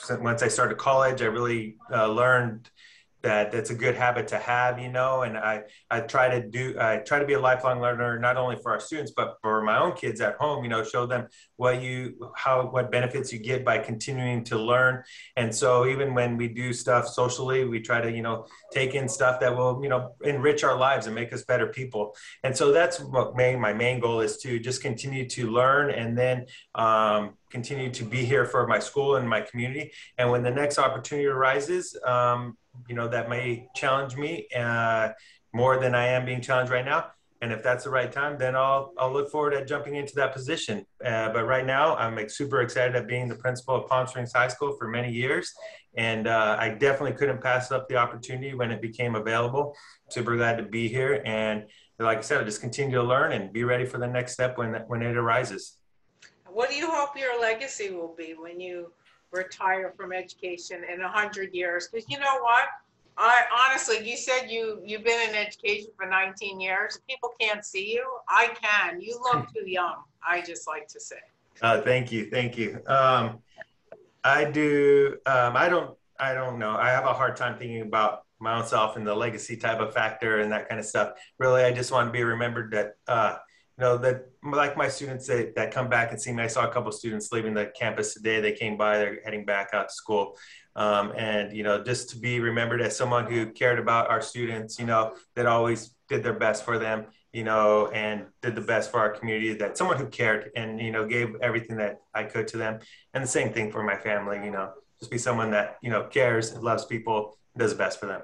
Once 0.09 0.41
I 0.41 0.47
started 0.47 0.77
college, 0.77 1.21
I 1.21 1.25
really 1.25 1.75
uh, 1.93 2.07
learned 2.07 2.69
that 3.25 3.51
that's 3.51 3.71
a 3.71 3.75
good 3.75 3.95
habit 3.95 4.27
to 4.27 4.37
have, 4.37 4.79
you 4.79 4.89
know. 4.89 5.23
And 5.23 5.35
I 5.35 5.63
I 5.89 6.01
try 6.01 6.29
to 6.29 6.47
do 6.47 6.75
I 6.79 6.97
try 6.97 7.17
to 7.17 7.25
be 7.25 7.33
a 7.33 7.39
lifelong 7.39 7.81
learner, 7.81 8.19
not 8.19 8.37
only 8.37 8.55
for 8.61 8.71
our 8.71 8.79
students 8.79 9.11
but 9.17 9.37
for 9.41 9.63
my 9.63 9.79
own 9.79 9.93
kids 9.93 10.21
at 10.21 10.35
home. 10.35 10.63
You 10.63 10.69
know, 10.69 10.83
show 10.83 11.07
them 11.07 11.27
what 11.57 11.81
you 11.81 12.31
how 12.35 12.67
what 12.67 12.91
benefits 12.91 13.33
you 13.33 13.39
get 13.39 13.65
by 13.65 13.79
continuing 13.79 14.43
to 14.45 14.57
learn. 14.57 15.03
And 15.35 15.53
so 15.53 15.87
even 15.87 16.13
when 16.13 16.37
we 16.37 16.47
do 16.47 16.71
stuff 16.71 17.07
socially, 17.07 17.65
we 17.65 17.81
try 17.81 17.99
to 17.99 18.11
you 18.11 18.21
know 18.21 18.45
take 18.71 18.93
in 18.93 19.09
stuff 19.09 19.39
that 19.39 19.57
will 19.57 19.79
you 19.81 19.89
know 19.89 20.13
enrich 20.23 20.63
our 20.63 20.77
lives 20.77 21.07
and 21.07 21.15
make 21.15 21.33
us 21.33 21.43
better 21.43 21.67
people. 21.67 22.15
And 22.43 22.55
so 22.55 22.71
that's 22.71 22.99
what 22.99 23.35
my 23.35 23.73
main 23.73 23.99
goal 23.99 24.21
is 24.21 24.37
to 24.43 24.59
just 24.59 24.83
continue 24.83 25.27
to 25.29 25.49
learn 25.49 25.89
and 25.91 26.17
then. 26.17 26.45
Um, 26.75 27.33
continue 27.51 27.89
to 27.89 28.03
be 28.03 28.25
here 28.25 28.45
for 28.45 28.67
my 28.67 28.79
school 28.79 29.15
and 29.15 29.29
my 29.29 29.39
community. 29.39 29.93
And 30.17 30.29
when 30.29 30.43
the 30.43 30.51
next 30.51 30.77
opportunity 30.77 31.25
arises, 31.25 31.95
um, 32.05 32.57
you 32.87 32.95
know, 32.95 33.07
that 33.07 33.29
may 33.29 33.67
challenge 33.75 34.15
me 34.15 34.47
uh, 34.55 35.09
more 35.53 35.79
than 35.79 35.95
I 35.95 36.07
am 36.07 36.25
being 36.25 36.41
challenged 36.41 36.71
right 36.71 36.85
now. 36.85 37.11
And 37.41 37.51
if 37.51 37.61
that's 37.61 37.83
the 37.83 37.89
right 37.89 38.11
time, 38.11 38.37
then 38.37 38.55
I'll, 38.55 38.93
I'll 38.97 39.11
look 39.11 39.29
forward 39.29 39.51
to 39.51 39.65
jumping 39.65 39.95
into 39.95 40.15
that 40.15 40.33
position. 40.33 40.85
Uh, 41.03 41.29
but 41.29 41.45
right 41.45 41.65
now, 41.65 41.95
I'm 41.95 42.15
like, 42.15 42.29
super 42.29 42.61
excited 42.61 42.95
at 42.95 43.07
being 43.07 43.27
the 43.27 43.35
principal 43.35 43.75
of 43.75 43.87
Palm 43.87 44.07
Springs 44.07 44.33
High 44.33 44.47
School 44.47 44.75
for 44.79 44.87
many 44.87 45.11
years. 45.11 45.53
And 45.97 46.27
uh, 46.27 46.57
I 46.59 46.69
definitely 46.69 47.13
couldn't 47.13 47.41
pass 47.41 47.71
up 47.71 47.87
the 47.87 47.97
opportunity 47.97 48.53
when 48.53 48.71
it 48.71 48.81
became 48.81 49.15
available. 49.15 49.75
Super 50.09 50.35
glad 50.35 50.57
to 50.57 50.63
be 50.63 50.87
here. 50.87 51.21
And 51.25 51.65
like 51.99 52.19
I 52.19 52.21
said, 52.21 52.39
I'll 52.39 52.45
just 52.45 52.61
continue 52.61 52.95
to 52.97 53.03
learn 53.03 53.33
and 53.33 53.53
be 53.53 53.63
ready 53.63 53.85
for 53.85 53.97
the 53.97 54.07
next 54.07 54.33
step 54.33 54.57
when, 54.57 54.73
when 54.87 55.01
it 55.01 55.15
arises. 55.15 55.77
What 56.47 56.69
do 56.69 56.75
you 56.77 56.89
hope 56.89 57.17
your 57.17 57.39
legacy 57.39 57.91
will 57.91 58.15
be 58.17 58.33
when 58.37 58.59
you 58.59 58.91
retire 59.35 59.93
from 59.95 60.13
education 60.13 60.81
in 60.91 61.01
a 61.01 61.07
hundred 61.07 61.53
years. 61.53 61.89
Because 61.91 62.09
you 62.09 62.19
know 62.19 62.39
what? 62.41 62.65
I 63.17 63.43
honestly, 63.69 64.07
you 64.09 64.17
said 64.17 64.47
you 64.49 64.81
you've 64.83 65.03
been 65.03 65.29
in 65.29 65.35
education 65.35 65.89
for 65.97 66.07
19 66.07 66.59
years. 66.59 66.99
People 67.09 67.31
can't 67.39 67.63
see 67.63 67.93
you. 67.93 68.05
I 68.27 68.49
can. 68.61 68.99
You 68.99 69.19
look 69.21 69.47
too 69.53 69.69
young. 69.69 69.95
I 70.27 70.41
just 70.41 70.67
like 70.67 70.87
to 70.89 70.99
say. 70.99 71.19
Uh, 71.61 71.81
thank 71.81 72.11
you, 72.11 72.29
thank 72.29 72.57
you. 72.57 72.81
Um, 72.87 73.39
I 74.23 74.43
do. 74.45 75.17
Um, 75.25 75.55
I 75.55 75.69
don't. 75.69 75.97
I 76.19 76.33
don't 76.33 76.59
know. 76.59 76.71
I 76.71 76.89
have 76.89 77.05
a 77.05 77.13
hard 77.13 77.35
time 77.35 77.57
thinking 77.57 77.81
about 77.81 78.25
my 78.39 78.57
own 78.57 78.65
self 78.65 78.95
and 78.95 79.05
the 79.05 79.15
legacy 79.15 79.55
type 79.55 79.79
of 79.79 79.93
factor 79.93 80.39
and 80.39 80.51
that 80.51 80.67
kind 80.67 80.79
of 80.79 80.85
stuff. 80.85 81.13
Really, 81.39 81.63
I 81.63 81.71
just 81.71 81.91
want 81.91 82.07
to 82.07 82.11
be 82.11 82.23
remembered 82.23 82.71
that 82.71 82.95
uh, 83.07 83.37
you 83.77 83.83
know 83.83 83.97
that 83.97 84.29
like 84.43 84.77
my 84.77 84.87
students 84.87 85.27
that, 85.27 85.55
that 85.55 85.71
come 85.71 85.89
back 85.89 86.11
and 86.11 86.21
see 86.21 86.31
me 86.31 86.43
i 86.43 86.47
saw 86.47 86.67
a 86.67 86.71
couple 86.71 86.91
students 86.91 87.31
leaving 87.31 87.53
the 87.53 87.65
campus 87.77 88.13
today. 88.13 88.39
They 88.39 88.53
came 88.53 88.77
by 88.77 88.97
they're 88.97 89.19
heading 89.23 89.45
back 89.45 89.69
out 89.73 89.89
to 89.89 89.93
school. 89.93 90.37
Um, 90.77 91.13
and 91.15 91.55
you 91.55 91.63
know 91.63 91.83
just 91.83 92.09
to 92.11 92.17
be 92.17 92.39
remembered 92.39 92.81
as 92.81 92.95
someone 92.97 93.31
who 93.31 93.51
cared 93.51 93.79
about 93.79 94.09
our 94.09 94.21
students 94.21 94.77
you 94.77 94.85
know 94.85 95.15
that 95.35 95.45
always 95.45 95.91
did 96.09 96.21
their 96.21 96.33
best 96.33 96.65
for 96.65 96.77
them 96.77 97.05
you 97.31 97.45
know 97.45 97.87
and 97.93 98.25
did 98.41 98.55
the 98.55 98.61
best 98.61 98.91
for 98.91 98.99
our 98.99 99.09
community 99.09 99.53
that 99.53 99.77
someone 99.77 99.97
who 99.97 100.07
cared 100.07 100.51
and 100.57 100.81
you 100.81 100.91
know 100.91 101.05
gave 101.07 101.35
everything 101.41 101.77
that 101.77 102.01
i 102.13 102.23
could 102.23 102.47
to 102.49 102.57
them. 102.57 102.79
And 103.13 103.23
the 103.23 103.27
same 103.27 103.53
thing 103.53 103.71
for 103.71 103.83
my 103.83 103.97
family 103.97 104.43
you 104.43 104.51
know 104.51 104.71
just 104.99 105.11
be 105.11 105.17
someone 105.17 105.51
that 105.51 105.77
you 105.81 105.89
know 105.89 106.03
cares 106.03 106.51
and 106.51 106.63
loves 106.63 106.85
people 106.85 107.37
and 107.53 107.61
does 107.61 107.71
the 107.71 107.77
best 107.77 107.99
for 107.99 108.05
them. 108.05 108.21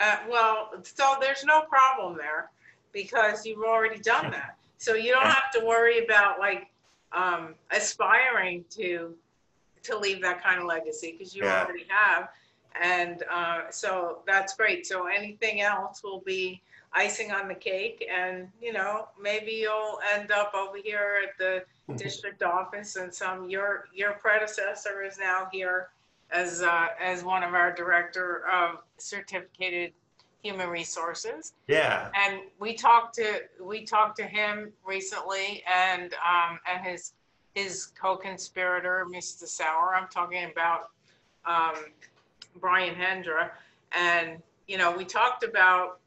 Uh, 0.00 0.18
well 0.28 0.70
so 0.82 1.16
there's 1.20 1.44
no 1.44 1.62
problem 1.62 2.16
there 2.16 2.50
because 2.92 3.46
you've 3.46 3.62
already 3.62 4.00
done 4.00 4.30
that 4.32 4.56
so 4.78 4.94
you 4.94 5.12
don't 5.12 5.26
have 5.26 5.50
to 5.52 5.64
worry 5.64 6.04
about 6.04 6.38
like 6.38 6.68
um, 7.12 7.54
aspiring 7.70 8.64
to 8.70 9.14
to 9.82 9.96
leave 9.96 10.20
that 10.22 10.42
kind 10.42 10.58
of 10.60 10.66
legacy 10.66 11.14
because 11.16 11.34
you 11.34 11.44
Yeah. 11.44 11.64
already 11.64 11.86
have. 11.88 12.28
And 12.80 13.22
uh, 13.30 13.70
so 13.70 14.22
that's 14.26 14.54
great. 14.54 14.86
So 14.86 15.06
anything 15.06 15.60
else 15.60 16.02
will 16.02 16.20
be 16.20 16.60
icing 16.92 17.32
on 17.32 17.48
the 17.48 17.54
cake. 17.54 18.06
And, 18.10 18.48
you 18.60 18.72
know, 18.72 19.08
maybe 19.20 19.52
you'll 19.52 19.98
end 20.12 20.30
up 20.30 20.52
over 20.54 20.76
here 20.82 21.20
at 21.22 21.38
the 21.38 21.64
district 21.96 22.42
office 22.42 22.96
and 22.96 23.14
some, 23.14 23.48
your, 23.48 23.88
your 23.94 24.12
predecessor 24.12 25.02
is 25.02 25.18
now 25.18 25.48
here 25.52 25.88
as, 26.30 26.60
uh, 26.62 26.88
as 27.00 27.24
one 27.24 27.42
of 27.42 27.54
our 27.54 27.72
director 27.72 28.44
of 28.52 28.78
certificated 28.98 29.92
human 30.42 30.68
resources. 30.68 31.52
Yeah. 31.66 32.10
And 32.14 32.42
we 32.60 32.74
talked 32.74 33.14
to 33.16 33.40
we 33.60 33.84
talked 33.84 34.16
to 34.18 34.24
him 34.24 34.72
recently 34.86 35.62
and 35.72 36.14
um 36.14 36.58
and 36.70 36.84
his 36.84 37.12
his 37.54 37.86
co-conspirator 38.00 39.06
mr 39.12 39.46
sauer 39.46 39.94
i'm 39.96 40.08
talking 40.08 40.44
about 40.50 40.90
um 41.44 41.86
brian 42.60 42.94
hendra. 42.94 43.50
And 43.92 44.40
you 44.66 44.78
know 44.78 44.96
we 44.96 45.04
talked 45.04 45.42
about 45.44 46.00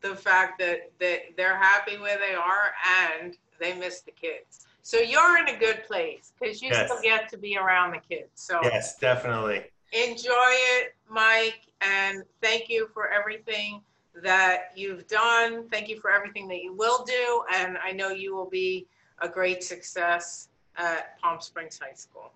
the 0.00 0.14
fact 0.14 0.58
that 0.60 0.90
that 1.00 1.20
they're 1.36 1.56
happy 1.58 1.98
where 1.98 2.18
they 2.18 2.34
are 2.34 2.72
and 3.10 3.36
they 3.58 3.74
miss 3.74 4.00
the 4.02 4.12
kids. 4.12 4.66
So 4.82 4.98
you're 4.98 5.38
in 5.38 5.48
a 5.48 5.58
good 5.58 5.84
place 5.84 6.32
because 6.38 6.62
you 6.62 6.68
Yes. 6.70 6.88
still 6.88 7.02
get 7.02 7.28
to 7.30 7.38
be 7.38 7.56
around 7.56 7.92
the 7.92 8.00
kids 8.08 8.30
so. 8.34 8.60
Yes 8.62 8.96
definitely 8.98 9.64
enjoy 9.92 10.50
it, 10.78 10.94
Mike, 11.08 11.66
and 11.80 12.22
thank 12.42 12.68
you 12.68 12.88
for 12.92 13.08
everything 13.08 13.80
that 14.22 14.72
you've 14.74 15.06
done. 15.08 15.68
Thank 15.68 15.88
you 15.88 16.00
for 16.00 16.10
everything 16.10 16.48
that 16.48 16.62
you 16.62 16.72
will 16.72 17.04
do, 17.04 17.42
and 17.54 17.76
I 17.78 17.92
know 17.92 18.10
you 18.10 18.34
will 18.34 18.48
be 18.48 18.86
a 19.20 19.28
great 19.28 19.62
success 19.62 20.48
at 20.76 21.18
Palm 21.20 21.40
Springs 21.40 21.78
High 21.78 21.94
School. 21.94 22.32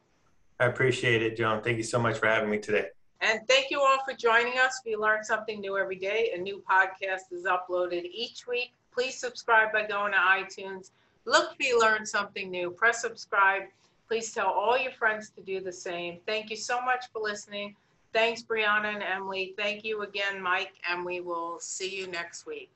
i 0.60 0.64
appreciate 0.64 1.22
it 1.22 1.36
joan 1.36 1.62
thank 1.62 1.76
you 1.76 1.82
so 1.82 1.98
much 1.98 2.16
for 2.18 2.26
having 2.26 2.50
me 2.50 2.58
today 2.58 2.86
And 3.20 3.40
thank 3.48 3.70
you 3.70 3.80
all 3.82 3.98
for 4.02 4.14
joining 4.14 4.58
us. 4.58 4.80
We 4.86 4.96
learn 4.96 5.22
something 5.24 5.60
new 5.60 5.76
every 5.76 5.96
day. 5.96 6.30
A 6.34 6.38
new 6.38 6.62
podcast 6.70 7.30
is 7.32 7.44
uploaded 7.44 8.04
each 8.10 8.46
week. 8.46 8.72
Please 8.94 9.14
subscribe 9.20 9.72
by 9.72 9.86
going 9.86 10.12
to 10.12 10.18
iTunes. 10.18 10.90
Look 11.26 11.50
if 11.58 11.80
Learn 11.82 12.06
something 12.06 12.50
new. 12.50 12.70
Press 12.70 13.02
subscribe. 13.02 13.64
Please 14.10 14.32
tell 14.32 14.48
all 14.48 14.76
your 14.76 14.90
friends 14.90 15.30
to 15.30 15.40
do 15.40 15.60
the 15.60 15.70
same. 15.70 16.18
Thank 16.26 16.50
you 16.50 16.56
so 16.56 16.80
much 16.80 17.04
for 17.12 17.22
listening. 17.22 17.76
Thanks, 18.12 18.42
Brianna 18.42 18.92
and 18.92 19.04
Emily. 19.04 19.54
Thank 19.56 19.84
you 19.84 20.02
again, 20.02 20.42
Mike, 20.42 20.72
and 20.90 21.04
we 21.04 21.20
will 21.20 21.60
see 21.60 21.96
you 21.96 22.08
next 22.08 22.44
week. 22.44 22.70